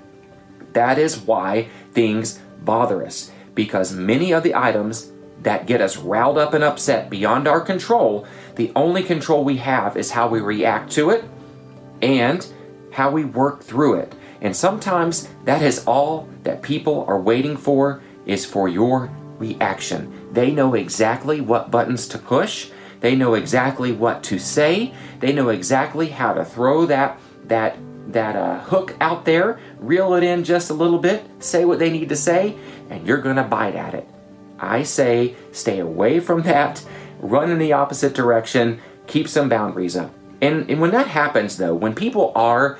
That 0.73 0.99
is 0.99 1.17
why 1.17 1.69
things 1.93 2.39
bother 2.63 3.03
us, 3.03 3.31
because 3.55 3.91
many 3.91 4.31
of 4.31 4.43
the 4.43 4.53
items 4.53 5.11
that 5.41 5.65
get 5.65 5.81
us 5.81 5.97
riled 5.97 6.37
up 6.37 6.53
and 6.53 6.63
upset 6.63 7.09
beyond 7.09 7.47
our 7.47 7.61
control, 7.61 8.27
the 8.55 8.71
only 8.75 9.01
control 9.01 9.43
we 9.43 9.57
have 9.57 9.97
is 9.97 10.11
how 10.11 10.27
we 10.27 10.41
react 10.41 10.91
to 10.91 11.09
it 11.09 11.23
and 12.01 12.45
how 12.91 13.11
we 13.11 13.25
work 13.25 13.63
through 13.63 13.95
it. 13.95 14.13
And 14.41 14.55
sometimes 14.55 15.27
that 15.45 15.61
is 15.61 15.83
all 15.85 16.27
that 16.43 16.61
people 16.61 17.05
are 17.07 17.19
waiting 17.19 17.57
for 17.57 18.01
is 18.25 18.45
for 18.45 18.67
your 18.67 19.11
reaction. 19.37 20.29
They 20.31 20.51
know 20.51 20.73
exactly 20.73 21.41
what 21.41 21.71
buttons 21.71 22.07
to 22.09 22.17
push. 22.17 22.69
They 22.99 23.15
know 23.15 23.33
exactly 23.33 23.91
what 23.91 24.23
to 24.23 24.39
say. 24.39 24.93
They 25.19 25.33
know 25.33 25.49
exactly 25.49 26.09
how 26.09 26.33
to 26.33 26.45
throw 26.45 26.85
that 26.85 27.19
that 27.45 27.77
that 28.07 28.35
uh, 28.35 28.59
hook 28.61 28.95
out 28.99 29.25
there, 29.25 29.59
reel 29.77 30.15
it 30.15 30.23
in 30.23 30.43
just 30.43 30.69
a 30.69 30.73
little 30.73 30.97
bit, 30.97 31.23
say 31.39 31.63
what 31.63 31.79
they 31.79 31.91
need 31.91 32.09
to 32.09 32.15
say, 32.15 32.57
and 32.89 33.05
you're 33.05 33.21
gonna 33.21 33.43
bite 33.43 33.75
at 33.75 33.93
it. 33.93 34.07
I 34.57 34.83
say 34.83 35.35
stay 35.51 35.79
away 35.79 36.19
from 36.19 36.41
that, 36.43 36.83
run 37.19 37.51
in 37.51 37.59
the 37.59 37.73
opposite 37.73 38.13
direction, 38.13 38.81
keep 39.07 39.27
some 39.27 39.49
boundaries 39.49 39.95
up. 39.95 40.11
And, 40.41 40.69
and 40.69 40.79
when 40.79 40.91
that 40.91 41.07
happens, 41.07 41.57
though, 41.57 41.75
when 41.75 41.93
people 41.93 42.31
are 42.35 42.79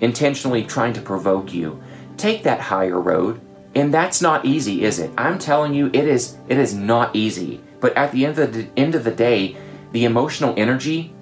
intentionally 0.00 0.64
trying 0.64 0.92
to 0.94 1.00
provoke 1.00 1.52
you, 1.52 1.82
take 2.16 2.42
that 2.42 2.60
higher 2.60 3.00
road. 3.00 3.40
And 3.74 3.92
that's 3.92 4.20
not 4.20 4.44
easy, 4.44 4.84
is 4.84 4.98
it? 4.98 5.10
I'm 5.16 5.38
telling 5.38 5.72
you, 5.74 5.86
it 5.86 6.06
is. 6.06 6.36
It 6.48 6.58
is 6.58 6.74
not 6.74 7.16
easy. 7.16 7.60
But 7.80 7.96
at 7.96 8.12
the 8.12 8.26
end 8.26 8.38
of 8.38 8.52
the 8.52 8.68
end 8.76 8.94
of 8.94 9.04
the 9.04 9.10
day, 9.10 9.56
the 9.92 10.04
emotional 10.04 10.54
energy 10.56 11.12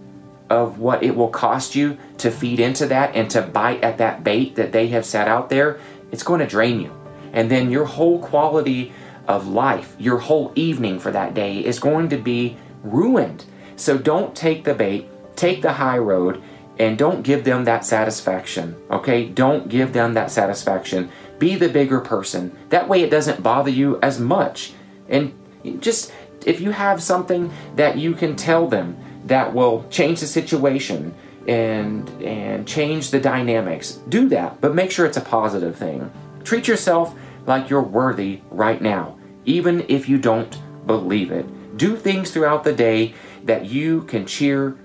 of 0.48 0.78
what 0.78 1.02
it 1.04 1.14
will 1.14 1.28
cost 1.28 1.76
you 1.76 1.96
to 2.18 2.30
feed 2.30 2.58
into 2.58 2.86
that 2.86 3.14
and 3.14 3.30
to 3.30 3.40
bite 3.40 3.82
at 3.84 3.98
that 3.98 4.24
bait 4.24 4.56
that 4.56 4.72
they 4.72 4.88
have 4.88 5.06
set 5.06 5.28
out 5.28 5.48
there, 5.48 5.78
it's 6.10 6.24
going 6.24 6.40
to 6.40 6.46
drain 6.46 6.80
you. 6.80 6.92
And 7.32 7.48
then 7.48 7.70
your 7.70 7.84
whole 7.84 8.18
quality 8.18 8.92
of 9.28 9.46
life, 9.46 9.94
your 9.98 10.18
whole 10.18 10.52
evening 10.56 10.98
for 10.98 11.12
that 11.12 11.34
day 11.34 11.64
is 11.64 11.78
going 11.78 12.08
to 12.08 12.16
be 12.16 12.56
ruined. 12.82 13.44
So 13.76 13.96
don't 13.96 14.34
take 14.34 14.64
the 14.64 14.74
bait, 14.74 15.08
take 15.40 15.62
the 15.62 15.72
high 15.72 15.98
road, 15.98 16.42
and 16.78 16.96
don't 16.96 17.22
give 17.22 17.44
them 17.44 17.64
that 17.64 17.84
satisfaction. 17.84 18.76
Okay? 18.90 19.26
Don't 19.26 19.68
give 19.68 19.92
them 19.92 20.14
that 20.14 20.30
satisfaction. 20.30 21.10
Be 21.38 21.54
the 21.56 21.68
bigger 21.68 22.00
person. 22.00 22.56
That 22.68 22.88
way 22.88 23.02
it 23.02 23.10
doesn't 23.10 23.42
bother 23.42 23.70
you 23.70 23.98
as 24.02 24.20
much. 24.20 24.74
And 25.08 25.32
just 25.80 26.12
if 26.46 26.60
you 26.60 26.70
have 26.70 27.02
something 27.02 27.52
that 27.76 27.96
you 27.98 28.14
can 28.14 28.36
tell 28.36 28.66
them 28.66 28.96
that 29.26 29.52
will 29.54 29.86
change 29.90 30.20
the 30.20 30.26
situation 30.26 31.14
and 31.46 32.08
and 32.22 32.66
change 32.66 33.10
the 33.10 33.20
dynamics, 33.20 34.00
do 34.08 34.28
that, 34.28 34.60
but 34.60 34.74
make 34.74 34.90
sure 34.90 35.06
it's 35.06 35.16
a 35.16 35.22
positive 35.22 35.76
thing. 35.76 36.10
Treat 36.44 36.68
yourself 36.68 37.14
like 37.46 37.70
you're 37.70 37.82
worthy 37.82 38.40
right 38.50 38.80
now, 38.80 39.18
even 39.44 39.84
if 39.88 40.08
you 40.08 40.18
don't 40.18 40.58
believe 40.86 41.30
it. 41.30 41.46
Do 41.76 41.96
things 41.96 42.30
throughout 42.30 42.64
the 42.64 42.72
day 42.72 43.14
that 43.44 43.66
you 43.66 44.02
can 44.02 44.26
cheer 44.26 44.76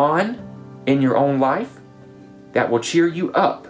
on 0.00 0.82
in 0.86 1.02
your 1.02 1.16
own 1.16 1.38
life, 1.38 1.78
that 2.52 2.70
will 2.70 2.80
cheer 2.80 3.06
you 3.06 3.32
up 3.32 3.68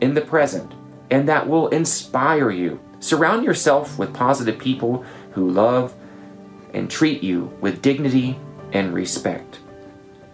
in 0.00 0.14
the 0.14 0.20
present, 0.20 0.72
and 1.10 1.28
that 1.28 1.48
will 1.48 1.68
inspire 1.68 2.50
you. 2.50 2.80
Surround 3.00 3.44
yourself 3.44 3.98
with 3.98 4.14
positive 4.14 4.58
people 4.58 5.04
who 5.32 5.50
love 5.50 5.94
and 6.72 6.90
treat 6.90 7.22
you 7.22 7.52
with 7.60 7.82
dignity 7.82 8.38
and 8.72 8.94
respect. 8.94 9.58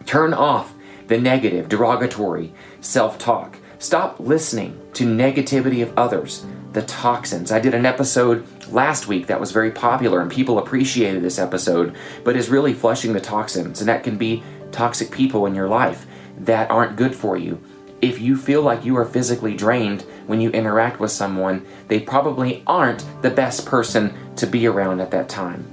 Turn 0.06 0.34
off 0.34 0.74
the 1.08 1.18
negative, 1.18 1.68
derogatory 1.68 2.52
self 2.80 3.18
talk. 3.18 3.58
Stop 3.78 4.20
listening 4.20 4.80
to 4.94 5.04
negativity 5.04 5.82
of 5.82 5.96
others, 5.98 6.46
the 6.72 6.82
toxins. 6.82 7.50
I 7.50 7.58
did 7.58 7.74
an 7.74 7.84
episode 7.84 8.46
last 8.68 9.08
week 9.08 9.26
that 9.26 9.40
was 9.40 9.50
very 9.50 9.70
popular 9.72 10.20
and 10.20 10.30
people 10.30 10.58
appreciated 10.58 11.22
this 11.22 11.38
episode, 11.38 11.96
but 12.22 12.36
is 12.36 12.48
really 12.48 12.74
flushing 12.74 13.12
the 13.12 13.20
toxins, 13.20 13.80
and 13.80 13.88
that 13.88 14.04
can 14.04 14.16
be 14.16 14.42
toxic 14.72 15.10
people 15.10 15.46
in 15.46 15.54
your 15.54 15.68
life 15.68 16.06
that 16.38 16.70
aren't 16.70 16.96
good 16.96 17.14
for 17.14 17.36
you. 17.36 17.62
If 18.00 18.20
you 18.20 18.36
feel 18.36 18.62
like 18.62 18.84
you 18.84 18.96
are 18.96 19.04
physically 19.04 19.54
drained 19.54 20.02
when 20.26 20.40
you 20.40 20.50
interact 20.50 20.98
with 20.98 21.12
someone, 21.12 21.64
they 21.86 22.00
probably 22.00 22.64
aren't 22.66 23.04
the 23.22 23.30
best 23.30 23.64
person 23.64 24.12
to 24.36 24.46
be 24.46 24.66
around 24.66 25.00
at 25.00 25.12
that 25.12 25.28
time. 25.28 25.66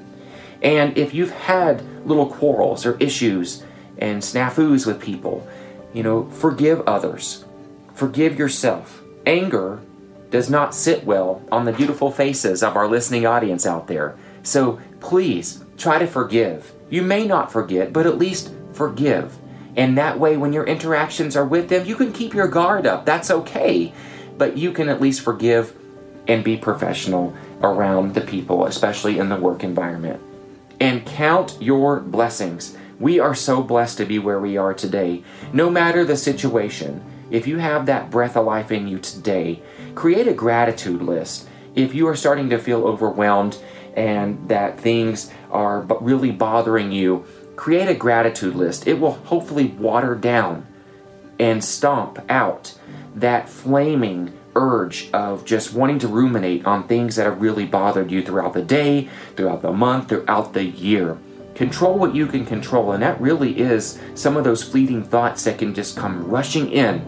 And 0.61 0.97
if 0.97 1.13
you've 1.13 1.31
had 1.31 1.81
little 2.05 2.27
quarrels 2.27 2.85
or 2.85 2.97
issues 2.97 3.63
and 3.97 4.21
snafus 4.21 4.85
with 4.85 5.01
people, 5.01 5.47
you 5.93 6.03
know, 6.03 6.29
forgive 6.29 6.81
others. 6.81 7.45
Forgive 7.93 8.37
yourself. 8.37 9.01
Anger 9.25 9.81
does 10.29 10.49
not 10.49 10.75
sit 10.75 11.03
well 11.03 11.41
on 11.51 11.65
the 11.65 11.73
beautiful 11.73 12.11
faces 12.11 12.61
of 12.61 12.75
our 12.75 12.87
listening 12.87 13.25
audience 13.25 13.65
out 13.65 13.87
there. 13.87 14.17
So 14.43 14.79
please 14.99 15.63
try 15.77 15.97
to 15.97 16.07
forgive. 16.07 16.71
You 16.89 17.01
may 17.01 17.25
not 17.25 17.51
forget, 17.51 17.91
but 17.91 18.05
at 18.05 18.17
least 18.17 18.53
forgive. 18.79 19.37
And 19.75 19.97
that 19.97 20.19
way, 20.19 20.37
when 20.37 20.53
your 20.53 20.63
interactions 20.63 21.35
are 21.35 21.45
with 21.45 21.67
them, 21.67 21.85
you 21.85 21.97
can 21.97 22.13
keep 22.13 22.33
your 22.33 22.47
guard 22.47 22.87
up. 22.87 23.05
That's 23.05 23.29
okay. 23.29 23.93
But 24.37 24.57
you 24.57 24.71
can 24.71 24.87
at 24.87 25.01
least 25.01 25.19
forgive 25.21 25.75
and 26.29 26.45
be 26.45 26.55
professional 26.55 27.35
around 27.61 28.13
the 28.13 28.21
people, 28.21 28.65
especially 28.65 29.19
in 29.19 29.27
the 29.27 29.35
work 29.35 29.65
environment. 29.65 30.21
And 30.79 31.05
count 31.05 31.57
your 31.59 31.99
blessings. 31.99 32.77
We 33.01 33.19
are 33.19 33.35
so 33.35 33.61
blessed 33.61 33.97
to 33.97 34.05
be 34.05 34.17
where 34.17 34.39
we 34.39 34.55
are 34.55 34.73
today. 34.73 35.23
No 35.51 35.69
matter 35.69 36.05
the 36.05 36.15
situation, 36.15 37.03
if 37.29 37.47
you 37.47 37.57
have 37.57 37.85
that 37.85 38.09
breath 38.09 38.37
of 38.37 38.45
life 38.45 38.71
in 38.71 38.87
you 38.87 38.97
today, 38.99 39.61
create 39.93 40.27
a 40.29 40.33
gratitude 40.33 41.01
list. 41.01 41.49
If 41.75 41.93
you 41.93 42.07
are 42.07 42.15
starting 42.15 42.49
to 42.51 42.57
feel 42.57 42.85
overwhelmed 42.85 43.57
and 43.93 44.47
that 44.47 44.79
things 44.79 45.31
are 45.51 45.81
really 45.99 46.31
bothering 46.31 46.93
you, 46.93 47.25
create 47.59 47.89
a 47.89 47.93
gratitude 47.93 48.55
list. 48.55 48.87
It 48.87 49.01
will 49.01 49.11
hopefully 49.11 49.65
water 49.65 50.15
down 50.15 50.65
and 51.37 51.61
stomp 51.61 52.17
out 52.29 52.79
that 53.15 53.49
flaming 53.49 54.31
urge 54.55 55.11
of 55.11 55.43
just 55.43 55.73
wanting 55.73 55.99
to 55.99 56.07
ruminate 56.07 56.65
on 56.65 56.87
things 56.87 57.17
that 57.17 57.25
have 57.25 57.41
really 57.41 57.65
bothered 57.65 58.11
you 58.11 58.23
throughout 58.23 58.53
the 58.53 58.61
day, 58.61 59.09
throughout 59.35 59.61
the 59.61 59.73
month, 59.73 60.07
throughout 60.07 60.53
the 60.53 60.63
year. 60.63 61.17
Control 61.53 61.99
what 61.99 62.15
you 62.15 62.27
can 62.27 62.45
control, 62.45 62.93
and 62.93 63.03
that 63.03 63.19
really 63.19 63.59
is 63.59 63.99
some 64.15 64.37
of 64.37 64.45
those 64.45 64.63
fleeting 64.63 65.03
thoughts 65.03 65.43
that 65.43 65.59
can 65.59 65.75
just 65.75 65.97
come 65.97 66.29
rushing 66.29 66.71
in. 66.71 67.05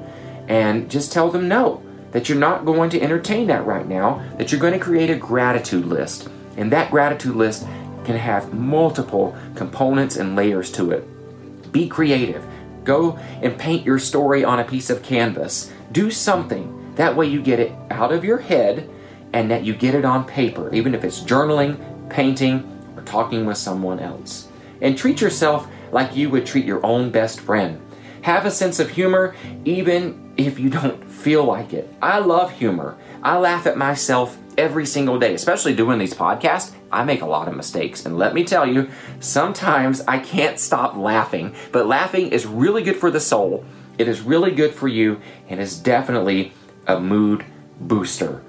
And 0.50 0.92
just 0.92 1.14
tell 1.14 1.32
them 1.32 1.48
no, 1.48 1.82
that 2.12 2.28
you're 2.28 2.38
not 2.38 2.66
going 2.66 2.90
to 2.90 3.02
entertain 3.02 3.48
that 3.48 3.66
right 3.66 3.88
now, 3.88 4.22
that 4.38 4.52
you're 4.52 4.60
going 4.60 4.74
to 4.74 4.80
create 4.80 5.10
a 5.10 5.16
gratitude 5.16 5.86
list. 5.86 6.28
And 6.58 6.70
that 6.74 6.92
gratitude 6.92 7.38
list 7.38 7.66
can 8.06 8.16
have 8.16 8.54
multiple 8.54 9.36
components 9.56 10.16
and 10.16 10.36
layers 10.36 10.72
to 10.72 10.92
it. 10.92 11.72
Be 11.72 11.88
creative. 11.88 12.46
Go 12.84 13.18
and 13.42 13.58
paint 13.58 13.86
your 13.86 14.00
story 14.00 14.44
on 14.44 14.60
a 14.60 14.66
piece 14.66 14.90
of 14.90 15.04
canvas. 15.04 15.72
Do 15.92 16.12
something. 16.12 16.94
That 16.96 17.16
way 17.16 17.28
you 17.28 17.42
get 17.42 17.60
it 17.60 17.72
out 17.90 18.12
of 18.12 18.26
your 18.26 18.40
head 18.40 18.90
and 19.34 19.50
that 19.52 19.64
you 19.64 19.74
get 19.74 19.96
it 19.96 20.06
on 20.06 20.26
paper, 20.26 20.74
even 20.74 20.94
if 20.94 21.04
it's 21.04 21.22
journaling, 21.22 21.80
painting, 22.10 22.68
or 22.96 23.04
talking 23.04 23.46
with 23.46 23.58
someone 23.58 24.00
else. 24.00 24.50
And 24.82 24.98
treat 24.98 25.22
yourself 25.22 25.68
like 25.92 26.16
you 26.16 26.30
would 26.30 26.46
treat 26.46 26.66
your 26.66 26.86
own 26.86 27.12
best 27.12 27.40
friend. 27.40 27.80
Have 28.24 28.46
a 28.46 28.52
sense 28.52 28.80
of 28.80 28.90
humor 28.90 29.36
even 29.66 30.34
if 30.38 30.60
you 30.60 30.70
don't 30.70 31.04
feel 31.10 31.44
like 31.44 31.74
it. 31.74 31.92
I 32.02 32.20
love 32.20 32.52
humor. 32.52 32.98
I 33.24 33.38
laugh 33.38 33.68
at 33.68 33.78
myself 33.78 34.38
every 34.58 34.86
single 34.86 35.20
day, 35.20 35.34
especially 35.34 35.76
doing 35.76 36.00
these 36.00 36.14
podcasts. 36.14 36.74
I 36.92 37.04
make 37.04 37.22
a 37.22 37.26
lot 37.26 37.48
of 37.48 37.56
mistakes. 37.56 38.06
And 38.06 38.18
let 38.18 38.34
me 38.34 38.44
tell 38.44 38.68
you, 38.68 38.90
sometimes 39.20 40.02
I 40.08 40.20
can't 40.20 40.60
stop 40.60 40.96
laughing. 40.96 41.56
But 41.72 41.88
laughing 41.88 42.28
is 42.32 42.46
really 42.46 42.84
good 42.84 42.98
for 42.98 43.12
the 43.12 43.20
soul. 43.20 43.66
It 43.98 44.08
is 44.08 44.22
really 44.22 44.52
good 44.52 44.74
for 44.74 44.88
you 44.88 45.22
and 45.48 45.60
is 45.60 45.78
definitely 45.78 46.54
a 46.88 47.00
mood 47.00 47.46
booster. 47.80 48.44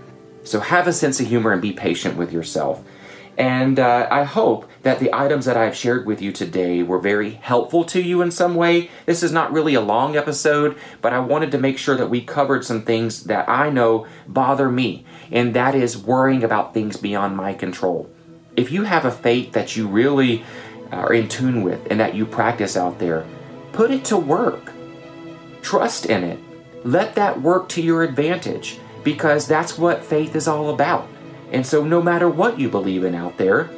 So 0.44 0.60
have 0.60 0.86
a 0.86 0.92
sense 0.92 1.20
of 1.20 1.26
humor 1.26 1.52
and 1.52 1.62
be 1.62 1.72
patient 1.72 2.16
with 2.16 2.32
yourself. 2.32 2.82
And 3.38 3.78
uh, 3.78 4.08
I 4.10 4.24
hope 4.24 4.68
that 4.82 4.98
the 4.98 5.14
items 5.14 5.46
that 5.46 5.56
I've 5.56 5.74
shared 5.74 6.06
with 6.06 6.20
you 6.20 6.32
today 6.32 6.82
were 6.82 6.98
very 6.98 7.30
helpful 7.30 7.82
to 7.84 8.00
you 8.00 8.20
in 8.20 8.30
some 8.30 8.54
way. 8.54 8.90
This 9.06 9.22
is 9.22 9.32
not 9.32 9.52
really 9.52 9.74
a 9.74 9.80
long 9.80 10.16
episode, 10.16 10.76
but 11.00 11.14
I 11.14 11.20
wanted 11.20 11.50
to 11.52 11.58
make 11.58 11.78
sure 11.78 11.96
that 11.96 12.10
we 12.10 12.20
covered 12.20 12.64
some 12.64 12.82
things 12.82 13.24
that 13.24 13.48
I 13.48 13.70
know 13.70 14.06
bother 14.28 14.70
me, 14.70 15.06
and 15.30 15.54
that 15.54 15.74
is 15.74 15.96
worrying 15.96 16.44
about 16.44 16.74
things 16.74 16.98
beyond 16.98 17.36
my 17.36 17.54
control. 17.54 18.10
If 18.56 18.70
you 18.70 18.84
have 18.84 19.04
a 19.04 19.10
faith 19.10 19.52
that 19.52 19.76
you 19.76 19.88
really 19.88 20.44
are 20.90 21.12
in 21.12 21.28
tune 21.28 21.62
with 21.62 21.90
and 21.90 21.98
that 22.00 22.14
you 22.14 22.26
practice 22.26 22.76
out 22.76 22.98
there, 22.98 23.26
put 23.72 23.90
it 23.90 24.04
to 24.06 24.16
work. 24.16 24.72
Trust 25.62 26.06
in 26.06 26.22
it. 26.24 26.38
Let 26.84 27.14
that 27.14 27.40
work 27.40 27.68
to 27.70 27.82
your 27.82 28.02
advantage 28.02 28.78
because 29.04 29.46
that's 29.46 29.78
what 29.78 30.04
faith 30.04 30.36
is 30.36 30.48
all 30.48 30.70
about. 30.70 31.08
And 31.50 31.66
so, 31.66 31.84
no 31.84 32.02
matter 32.02 32.28
what 32.28 32.58
you 32.58 32.68
believe 32.68 33.04
in 33.04 33.14
out 33.14 33.36
there, 33.36 33.70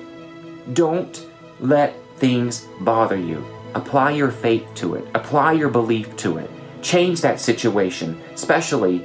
don't 0.73 1.27
let 1.61 1.95
things 2.17 2.67
bother 2.81 3.17
you. 3.17 3.45
Apply 3.75 4.13
your 4.13 4.31
faith 4.31 4.67
to 4.77 4.95
it, 4.95 5.07
apply 5.15 5.53
your 5.53 5.69
belief 5.69 6.17
to 6.19 6.39
it. 6.39 6.51
Change 6.83 7.21
that 7.23 7.41
situation, 7.41 8.21
especially 8.33 9.05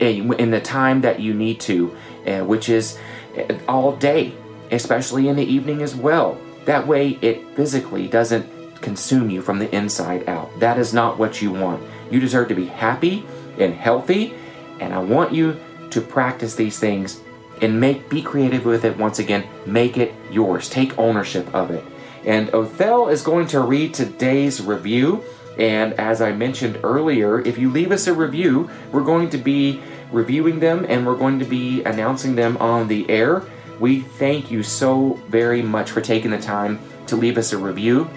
in 0.00 0.50
the 0.50 0.60
time 0.60 1.02
that 1.02 1.20
you 1.20 1.34
need 1.34 1.60
to, 1.60 1.96
uh, 2.26 2.40
which 2.40 2.68
is 2.68 2.98
uh, 3.36 3.54
all 3.68 3.94
day, 3.96 4.34
especially 4.70 5.28
in 5.28 5.36
the 5.36 5.44
evening 5.44 5.82
as 5.82 5.94
well. 5.94 6.40
That 6.64 6.86
way, 6.86 7.18
it 7.22 7.54
physically 7.54 8.06
doesn't 8.08 8.46
consume 8.80 9.30
you 9.30 9.42
from 9.42 9.58
the 9.58 9.74
inside 9.74 10.28
out. 10.28 10.58
That 10.60 10.78
is 10.78 10.94
not 10.94 11.18
what 11.18 11.42
you 11.42 11.50
want. 11.52 11.82
You 12.10 12.20
deserve 12.20 12.48
to 12.48 12.54
be 12.54 12.66
happy 12.66 13.24
and 13.58 13.74
healthy, 13.74 14.34
and 14.78 14.94
I 14.94 14.98
want 14.98 15.32
you 15.32 15.58
to 15.90 16.00
practice 16.00 16.54
these 16.54 16.78
things 16.78 17.20
and 17.60 17.80
make 17.80 18.08
be 18.08 18.22
creative 18.22 18.64
with 18.64 18.84
it 18.84 18.96
once 18.96 19.18
again. 19.18 19.46
Make 19.66 19.98
it 19.98 20.14
yours. 20.30 20.68
Take 20.68 20.98
ownership 20.98 21.52
of 21.54 21.70
it. 21.70 21.84
And 22.24 22.48
Othel 22.48 23.10
is 23.10 23.22
going 23.22 23.46
to 23.48 23.60
read 23.60 23.94
today's 23.94 24.60
review. 24.60 25.22
And 25.58 25.94
as 25.94 26.22
I 26.22 26.32
mentioned 26.32 26.80
earlier, 26.82 27.40
if 27.40 27.58
you 27.58 27.70
leave 27.70 27.92
us 27.92 28.06
a 28.06 28.14
review, 28.14 28.70
we're 28.92 29.04
going 29.04 29.30
to 29.30 29.38
be 29.38 29.82
reviewing 30.10 30.60
them 30.60 30.86
and 30.88 31.06
we're 31.06 31.16
going 31.16 31.38
to 31.38 31.44
be 31.44 31.82
announcing 31.84 32.34
them 32.34 32.56
on 32.58 32.88
the 32.88 33.08
air. 33.10 33.42
We 33.80 34.00
thank 34.00 34.50
you 34.50 34.62
so 34.62 35.14
very 35.28 35.62
much 35.62 35.90
for 35.90 36.00
taking 36.00 36.30
the 36.30 36.38
time 36.38 36.78
to 37.06 37.16
leave 37.16 37.38
us 37.38 37.52
a 37.52 37.58
review. 37.58 38.08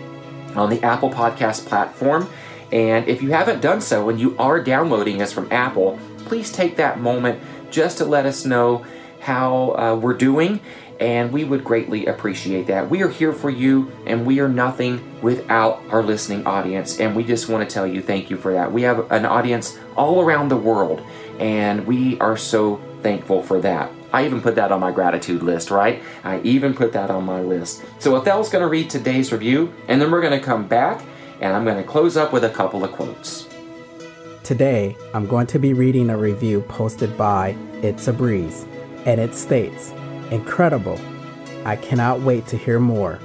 on 0.55 0.69
the 0.69 0.81
Apple 0.83 1.09
Podcast 1.09 1.65
platform. 1.65 2.29
And 2.71 3.07
if 3.07 3.21
you 3.21 3.31
haven't 3.31 3.61
done 3.61 3.81
so 3.81 4.09
and 4.09 4.19
you 4.19 4.35
are 4.37 4.61
downloading 4.61 5.21
us 5.21 5.31
from 5.31 5.51
Apple, 5.51 5.99
please 6.25 6.51
take 6.51 6.77
that 6.77 6.99
moment 6.99 7.41
just 7.69 7.97
to 7.99 8.05
let 8.05 8.25
us 8.25 8.45
know 8.45 8.85
how 9.19 9.71
uh, 9.75 9.95
we're 9.95 10.13
doing. 10.13 10.59
And 10.99 11.31
we 11.31 11.43
would 11.43 11.63
greatly 11.63 12.05
appreciate 12.05 12.67
that. 12.67 12.89
We 12.89 13.01
are 13.01 13.09
here 13.09 13.33
for 13.33 13.49
you, 13.49 13.91
and 14.05 14.25
we 14.25 14.39
are 14.39 14.47
nothing 14.47 15.21
without 15.21 15.81
our 15.89 16.03
listening 16.03 16.45
audience. 16.45 16.99
And 16.99 17.15
we 17.15 17.23
just 17.23 17.49
want 17.49 17.67
to 17.67 17.73
tell 17.73 17.85
you 17.85 18.01
thank 18.01 18.29
you 18.29 18.37
for 18.37 18.53
that. 18.53 18.71
We 18.71 18.83
have 18.83 19.11
an 19.11 19.25
audience 19.25 19.77
all 19.97 20.21
around 20.21 20.49
the 20.49 20.57
world, 20.57 21.01
and 21.39 21.85
we 21.87 22.19
are 22.19 22.37
so 22.37 22.79
thankful 23.01 23.41
for 23.41 23.59
that. 23.61 23.91
I 24.13 24.25
even 24.25 24.41
put 24.41 24.53
that 24.55 24.71
on 24.71 24.79
my 24.79 24.91
gratitude 24.91 25.41
list, 25.41 25.71
right? 25.71 26.03
I 26.23 26.39
even 26.41 26.75
put 26.75 26.93
that 26.93 27.09
on 27.09 27.25
my 27.25 27.41
list. 27.41 27.83
So 27.97 28.15
Othel's 28.15 28.49
going 28.49 28.61
to 28.61 28.67
read 28.67 28.91
today's 28.91 29.31
review, 29.31 29.73
and 29.87 29.99
then 29.99 30.11
we're 30.11 30.21
going 30.21 30.39
to 30.39 30.45
come 30.45 30.67
back, 30.67 31.03
and 31.41 31.55
I'm 31.55 31.65
going 31.65 31.77
to 31.77 31.83
close 31.83 32.15
up 32.15 32.31
with 32.31 32.43
a 32.43 32.49
couple 32.49 32.83
of 32.83 32.91
quotes. 32.91 33.49
Today, 34.43 34.95
I'm 35.15 35.25
going 35.25 35.47
to 35.47 35.57
be 35.57 35.73
reading 35.73 36.11
a 36.11 36.17
review 36.17 36.61
posted 36.61 37.17
by 37.17 37.57
It's 37.81 38.07
a 38.07 38.13
Breeze, 38.13 38.67
and 39.05 39.19
it 39.19 39.33
states, 39.33 39.91
Incredible! 40.29 40.99
I 41.65 41.75
cannot 41.75 42.21
wait 42.21 42.45
to 42.47 42.57
hear 42.57 42.79
more. 42.79 43.19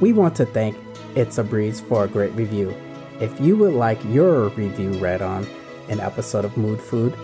We 0.00 0.12
want 0.12 0.36
to 0.36 0.46
thank 0.46 0.76
It's 1.16 1.38
a 1.38 1.44
Breeze 1.44 1.80
for 1.80 2.04
a 2.04 2.08
great 2.08 2.32
review. 2.34 2.72
If 3.20 3.40
you 3.40 3.56
would 3.56 3.74
like 3.74 4.04
your 4.04 4.48
review 4.50 4.92
read 4.98 5.22
on 5.22 5.44
an 5.88 5.98
episode 5.98 6.44
of 6.44 6.56
Mood 6.56 6.80
Food, 6.80 7.16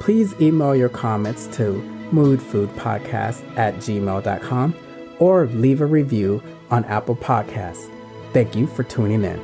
please 0.00 0.34
email 0.40 0.74
your 0.74 0.88
comments 0.88 1.46
to 1.48 1.97
moodfoodpodcast 2.10 3.56
at 3.56 3.74
gmail.com 3.76 4.74
or 5.18 5.46
leave 5.46 5.80
a 5.80 5.86
review 5.86 6.42
on 6.70 6.84
Apple 6.84 7.16
Podcasts. 7.16 7.90
Thank 8.32 8.54
you 8.54 8.66
for 8.66 8.82
tuning 8.84 9.24
in. 9.24 9.40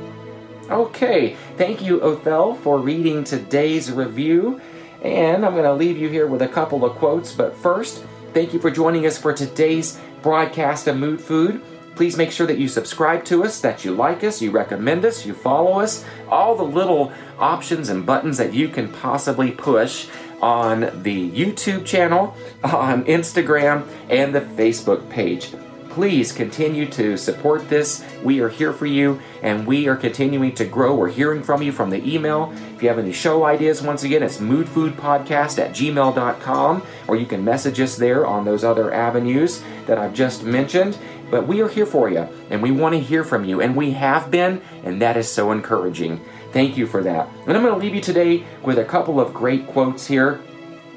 Okay, 0.69 1.35
thank 1.57 1.81
you, 1.81 1.99
Othel, 1.99 2.57
for 2.59 2.79
reading 2.79 3.23
today's 3.23 3.91
review. 3.91 4.61
And 5.03 5.45
I'm 5.45 5.53
going 5.53 5.65
to 5.65 5.73
leave 5.73 5.97
you 5.97 6.09
here 6.09 6.25
with 6.25 6.41
a 6.41 6.47
couple 6.47 6.83
of 6.83 6.95
quotes. 6.97 7.33
But 7.33 7.55
first, 7.55 8.03
thank 8.33 8.53
you 8.53 8.59
for 8.59 8.71
joining 8.71 9.05
us 9.05 9.17
for 9.17 9.33
today's 9.33 9.99
broadcast 10.23 10.87
of 10.87 10.97
Mood 10.97 11.21
Food. 11.21 11.61
Please 11.95 12.17
make 12.17 12.31
sure 12.31 12.47
that 12.47 12.57
you 12.57 12.67
subscribe 12.67 13.23
to 13.25 13.43
us, 13.45 13.61
that 13.61 13.85
you 13.85 13.93
like 13.93 14.23
us, 14.23 14.41
you 14.41 14.51
recommend 14.51 15.05
us, 15.05 15.25
you 15.25 15.33
follow 15.33 15.79
us, 15.79 16.03
all 16.29 16.55
the 16.55 16.63
little 16.63 17.13
options 17.39 17.89
and 17.89 18.05
buttons 18.05 18.37
that 18.37 18.53
you 18.53 18.67
can 18.67 18.91
possibly 18.91 19.51
push 19.51 20.07
on 20.45 21.01
the 21.01 21.31
YouTube 21.31 21.83
channel, 21.87 22.37
on 22.63 23.03
Instagram, 23.05 23.87
and 24.09 24.35
the 24.35 24.41
Facebook 24.41 25.09
page. 25.09 25.51
Please 25.89 26.31
continue 26.31 26.85
to 26.85 27.17
support 27.17 27.67
this. 27.67 28.05
We 28.21 28.41
are 28.41 28.49
here 28.49 28.71
for 28.71 28.85
you 28.85 29.21
and 29.41 29.65
we 29.65 29.87
are 29.87 29.95
continuing 29.95 30.53
to 30.55 30.65
grow. 30.65 30.93
We're 30.93 31.09
hearing 31.09 31.41
from 31.41 31.63
you 31.63 31.71
from 31.71 31.89
the 31.89 32.05
email. 32.07 32.53
If 32.75 32.83
you 32.83 32.89
have 32.89 32.99
any 32.99 33.11
show 33.11 33.45
ideas, 33.45 33.81
once 33.81 34.03
again, 34.03 34.21
it's 34.21 34.37
moodfoodpodcast 34.37 35.57
at 35.57 35.71
gmail.com 35.71 36.83
or 37.07 37.15
you 37.15 37.25
can 37.25 37.43
message 37.43 37.79
us 37.79 37.95
there 37.95 38.27
on 38.27 38.45
those 38.45 38.63
other 38.63 38.93
avenues 38.93 39.63
that 39.87 39.97
I've 39.97 40.13
just 40.13 40.43
mentioned. 40.43 40.97
But 41.31 41.47
we 41.47 41.61
are 41.61 41.69
here 41.69 41.87
for 41.87 42.07
you 42.07 42.27
and 42.51 42.61
we 42.61 42.69
want 42.69 42.93
to 42.93 42.99
hear 42.99 43.23
from 43.23 43.45
you, 43.45 43.61
and 43.61 43.75
we 43.75 43.91
have 43.91 44.29
been, 44.29 44.61
and 44.83 45.01
that 45.01 45.17
is 45.17 45.31
so 45.31 45.51
encouraging. 45.51 46.23
Thank 46.55 46.77
you 46.77 46.87
for 46.87 47.03
that. 47.03 47.27
And 47.47 47.57
I'm 47.57 47.63
going 47.63 47.73
to 47.73 47.79
leave 47.81 47.93
you 47.93 47.99
today 47.99 48.45
with 48.63 48.79
a 48.79 48.85
couple 48.85 49.19
of 49.19 49.33
great 49.33 49.67
quotes 49.67 50.07
here. 50.07 50.39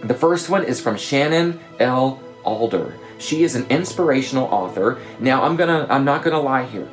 The 0.04 0.14
first 0.14 0.48
one 0.48 0.62
is 0.62 0.80
from 0.80 0.96
Shannon 0.96 1.58
L. 1.80 2.22
Alder. 2.44 2.96
She 3.18 3.42
is 3.42 3.56
an 3.56 3.66
inspirational 3.68 4.44
author. 4.44 5.00
Now 5.18 5.42
I'm 5.42 5.56
going 5.56 5.68
to 5.68 5.92
I'm 5.92 6.04
not 6.04 6.22
going 6.22 6.34
to 6.36 6.40
lie 6.40 6.62
here. 6.62 6.88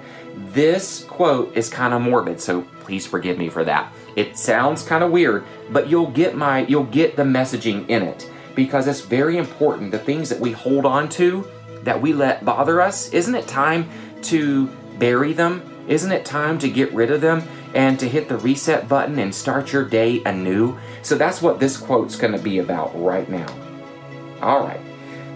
This 0.47 1.03
quote 1.03 1.55
is 1.55 1.69
kind 1.69 1.93
of 1.93 2.01
morbid, 2.01 2.41
so 2.41 2.63
please 2.79 3.05
forgive 3.05 3.37
me 3.37 3.49
for 3.49 3.63
that. 3.65 3.93
It 4.15 4.35
sounds 4.35 4.81
kind 4.81 5.03
of 5.03 5.11
weird, 5.11 5.43
but 5.69 5.87
you'll 5.87 6.09
get 6.09 6.35
my 6.35 6.65
you'll 6.65 6.85
get 6.85 7.15
the 7.15 7.21
messaging 7.21 7.87
in 7.87 8.01
it 8.01 8.27
because 8.55 8.87
it's 8.87 9.01
very 9.01 9.37
important 9.37 9.91
the 9.91 9.99
things 9.99 10.27
that 10.29 10.39
we 10.39 10.53
hold 10.53 10.87
on 10.87 11.07
to 11.09 11.47
that 11.83 12.01
we 12.01 12.13
let 12.13 12.43
bother 12.43 12.81
us, 12.81 13.13
isn't 13.13 13.35
it 13.35 13.47
time 13.47 13.87
to 14.23 14.65
bury 14.97 15.33
them? 15.33 15.61
Isn't 15.87 16.11
it 16.11 16.25
time 16.25 16.57
to 16.57 16.67
get 16.67 16.91
rid 16.93 17.11
of 17.11 17.21
them 17.21 17.47
and 17.75 17.99
to 17.99 18.09
hit 18.09 18.29
the 18.29 18.37
reset 18.37 18.87
button 18.87 19.19
and 19.19 19.35
start 19.35 19.71
your 19.71 19.83
day 19.83 20.23
anew? 20.25 20.77
So 21.01 21.15
that's 21.15 21.41
what 21.41 21.59
this 21.59 21.77
quote's 21.77 22.15
going 22.15 22.33
to 22.33 22.41
be 22.41 22.59
about 22.59 22.99
right 22.99 23.29
now. 23.29 23.53
All 24.41 24.65
right. 24.65 24.81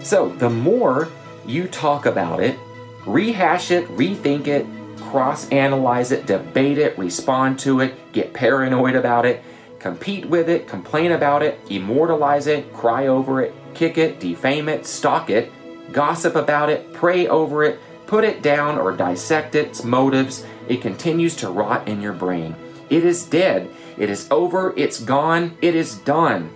So, 0.02 0.30
the 0.30 0.50
more 0.50 1.08
you 1.46 1.68
talk 1.68 2.06
about 2.06 2.40
it, 2.40 2.58
rehash 3.06 3.70
it, 3.70 3.86
rethink 3.96 4.46
it, 4.46 4.66
cross 5.10 5.48
analyze 5.50 6.12
it, 6.12 6.26
debate 6.26 6.78
it, 6.78 6.96
respond 6.98 7.58
to 7.60 7.80
it, 7.80 8.12
get 8.12 8.32
paranoid 8.32 8.94
about 8.94 9.26
it, 9.26 9.42
compete 9.78 10.26
with 10.26 10.48
it, 10.48 10.68
complain 10.68 11.12
about 11.12 11.42
it, 11.42 11.58
immortalize 11.68 12.46
it, 12.46 12.72
cry 12.72 13.08
over 13.08 13.42
it, 13.42 13.54
kick 13.74 13.98
it, 13.98 14.20
defame 14.20 14.68
it, 14.68 14.86
stalk 14.86 15.30
it, 15.30 15.52
gossip 15.92 16.36
about 16.36 16.70
it, 16.70 16.92
pray 16.92 17.26
over 17.26 17.64
it, 17.64 17.78
put 18.06 18.24
it 18.24 18.42
down, 18.42 18.78
or 18.78 18.92
dissect 18.92 19.54
its 19.54 19.82
motives, 19.84 20.44
it 20.68 20.82
continues 20.82 21.36
to 21.36 21.50
rot 21.50 21.88
in 21.88 22.00
your 22.00 22.12
brain. 22.12 22.54
It 22.88 23.04
is 23.04 23.24
dead. 23.24 23.70
It 23.96 24.10
is 24.10 24.28
over. 24.30 24.74
It's 24.76 25.00
gone. 25.00 25.56
It 25.62 25.74
is 25.74 25.96
done. 25.96 26.50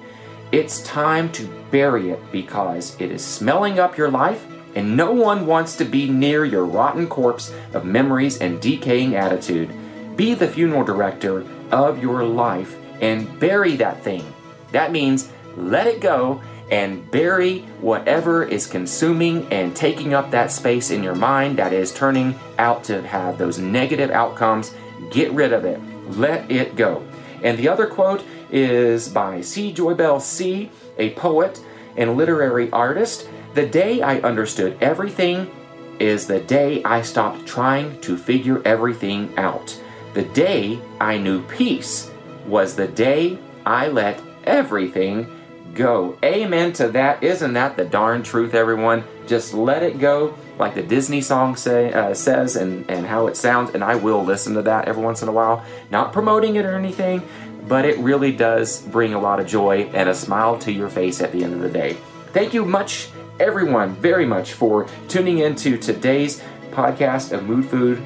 It's 0.53 0.83
time 0.83 1.33
to 1.33 1.47
bury 1.71 2.11
it 2.11 2.21
because 2.31 3.01
it 3.01 3.11
is 3.11 3.25
smelling 3.25 3.79
up 3.79 3.97
your 3.97 4.11
life, 4.11 4.47
and 4.75 4.97
no 4.97 5.13
one 5.13 5.47
wants 5.47 5.77
to 5.77 5.85
be 5.85 6.09
near 6.09 6.45
your 6.45 6.65
rotten 6.65 7.07
corpse 7.07 7.53
of 7.73 7.85
memories 7.85 8.39
and 8.39 8.61
decaying 8.61 9.17
attitude. 9.17 9.71
Be 10.17 10.35
the 10.35 10.49
funeral 10.49 10.85
director 10.85 11.45
of 11.71 12.03
your 12.03 12.25
life 12.25 12.77
and 13.01 13.39
bury 13.41 13.77
that 13.77 14.03
thing. 14.03 14.25
That 14.73 14.93
means 14.93 15.31
let 15.57 15.87
it 15.87 16.01
go 16.01 16.41
and 16.71 17.11
bury 17.11 17.61
whatever 17.81 18.45
is 18.45 18.67
consuming 18.67 19.47
and 19.53 19.77
taking 19.77 20.15
up 20.15 20.31
that 20.31 20.51
space 20.51 20.91
in 20.91 21.03
your 21.03 21.15
mind 21.15 21.59
that 21.59 21.73
is 21.73 21.93
turning 21.93 22.35
out 22.59 22.85
to 22.85 23.03
have 23.03 23.39
those 23.39 23.59
negative 23.59 24.11
outcomes. 24.11 24.75
Get 25.11 25.31
rid 25.33 25.53
of 25.53 25.65
it. 25.65 25.81
Let 26.17 26.51
it 26.51 26.77
go. 26.77 27.07
And 27.43 27.59
the 27.59 27.69
other 27.69 27.87
quote 27.87 28.25
is 28.51 29.09
by 29.09 29.41
C. 29.41 29.73
Joy 29.73 29.95
Bell 29.95 30.21
C., 30.21 30.71
a 30.99 31.11
poet 31.15 31.63
and 31.97 32.17
literary 32.17 32.71
artist. 32.71 33.29
The 33.55 33.67
day 33.67 34.01
I 34.01 34.19
understood 34.21 34.79
everything 34.81 35.51
is 35.99 36.27
the 36.27 36.41
day 36.41 36.83
I 36.83 37.03
stopped 37.03 37.47
trying 37.47 38.01
to 38.01 38.17
figure 38.17 38.63
everything 38.65 39.37
out. 39.37 39.81
The 40.15 40.25
day 40.25 40.81
I 41.01 41.19
knew 41.19 41.43
peace 41.43 42.11
was 42.47 42.75
the 42.75 42.89
day 42.89 43.39
I 43.65 43.89
let 43.89 44.21
everything 44.45 45.27
go. 45.75 46.19
Amen 46.25 46.73
to 46.75 46.89
that. 46.89 47.23
Isn't 47.23 47.55
that 47.55 47.77
the 47.77 47.85
darn 47.85 48.23
truth, 48.23 48.55
everyone? 48.55 49.05
Just 49.27 49.55
let 49.55 49.83
it 49.83 49.99
go, 49.99 50.37
like 50.59 50.75
the 50.75 50.83
Disney 50.83 51.21
song 51.21 51.57
say, 51.57 51.93
uh, 51.93 52.15
says, 52.15 52.57
and, 52.57 52.89
and 52.91 53.07
how 53.07 53.27
it 53.27 53.37
sounds. 53.37 53.71
And 53.75 53.83
I 53.83 53.97
will 53.97 54.25
listen 54.25 54.55
to 54.55 54.63
that 54.63 54.87
every 54.87 55.03
once 55.03 55.23
in 55.23 55.29
a 55.29 55.33
while. 55.33 55.65
Not 55.91 56.13
promoting 56.13 56.57
it 56.57 56.65
or 56.65 56.77
anything, 56.77 57.23
but 57.67 57.85
it 57.85 57.99
really 57.99 58.33
does 58.33 58.83
bring 58.83 59.15
a 59.15 59.21
lot 59.21 59.41
of 59.41 59.47
joy 59.47 59.91
and 59.95 60.09
a 60.09 60.15
smile 60.15 60.59
to 60.61 60.73
your 60.73 60.89
face 60.89 61.21
at 61.21 61.33
the 61.33 61.43
end 61.43 61.55
of 61.55 61.61
the 61.61 61.71
day. 61.71 61.97
Thank 62.33 62.55
you 62.55 62.65
much, 62.65 63.09
everyone, 63.41 63.95
very 63.97 64.27
much 64.27 64.53
for 64.53 64.89
tuning 65.09 65.39
into 65.39 65.79
today's 65.79 66.43
podcast 66.71 67.33
of 67.33 67.45
Mood 67.45 67.65
Food. 67.67 68.05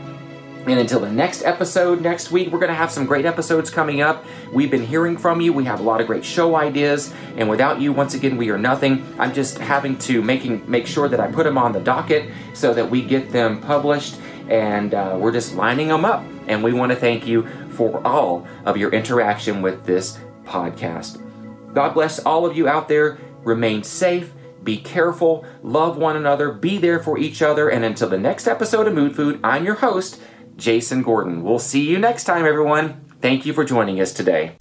And 0.69 0.79
until 0.79 1.01
the 1.01 1.11
next 1.11 1.45
episode 1.45 2.03
next 2.03 2.31
week, 2.31 2.53
we're 2.53 2.59
going 2.59 2.69
to 2.69 2.75
have 2.75 2.91
some 2.91 3.07
great 3.07 3.25
episodes 3.25 3.71
coming 3.71 4.03
up. 4.03 4.23
We've 4.53 4.71
been 4.71 4.85
hearing 4.85 5.17
from 5.17 5.41
you. 5.41 5.51
We 5.51 5.65
have 5.65 5.81
a 5.81 5.83
lot 5.83 6.03
of 6.03 6.07
great 6.07 6.27
show 6.27 6.57
ideas, 6.57 7.11
and 7.39 7.49
without 7.49 7.81
you, 7.81 7.91
once 7.91 8.13
again, 8.13 8.37
we 8.37 8.51
are 8.51 8.59
nothing. 8.59 9.03
I'm 9.19 9.33
just 9.33 9.57
having 9.57 9.97
to 10.01 10.21
making 10.21 10.71
make 10.71 10.87
sure 10.87 11.09
that 11.09 11.21
I 11.21 11.33
put 11.33 11.45
them 11.45 11.57
on 11.57 11.73
the 11.73 11.81
docket 11.81 12.31
so 12.53 12.75
that 12.75 12.91
we 12.91 13.01
get 13.01 13.31
them 13.31 13.63
published, 13.63 14.17
and 14.51 14.93
uh, 14.93 15.17
we're 15.19 15.33
just 15.33 15.55
lining 15.55 15.89
them 15.89 16.05
up. 16.05 16.23
And 16.49 16.63
we 16.63 16.75
want 16.75 16.93
to 16.93 16.97
thank 16.97 17.27
you 17.27 17.47
for 17.71 18.07
all 18.07 18.47
of 18.67 18.77
your 18.77 18.93
interaction 18.93 19.63
with 19.63 19.87
this 19.87 20.19
podcast. 20.45 21.25
God 21.73 21.95
bless 21.95 22.19
all 22.19 22.45
of 22.45 22.55
you 22.55 22.69
out 22.69 22.89
there. 22.89 23.17
Remain 23.43 23.83
safe, 23.83 24.35
be 24.65 24.77
careful, 24.77 25.47
love 25.63 25.97
one 25.97 26.17
another, 26.17 26.53
be 26.53 26.77
there 26.77 26.99
for 26.99 27.17
each 27.17 27.41
other. 27.41 27.71
And 27.71 27.87
until 27.87 28.11
the 28.11 28.19
next 28.19 28.47
episode 28.47 28.87
of 28.87 28.93
Mood 28.93 29.17
Food, 29.17 29.41
I'm 29.43 29.65
your 29.65 29.77
host, 29.77 30.21
Jason 30.59 31.03
Gordon. 31.03 31.43
We'll 31.43 31.59
see 31.59 31.89
you 31.89 31.99
next 31.99 32.25
time, 32.25 32.45
everyone. 32.45 33.01
Thank 33.23 33.47
you 33.47 33.53
for 33.53 33.65
joining 33.65 34.01
us 34.01 34.13
today. 34.13 34.57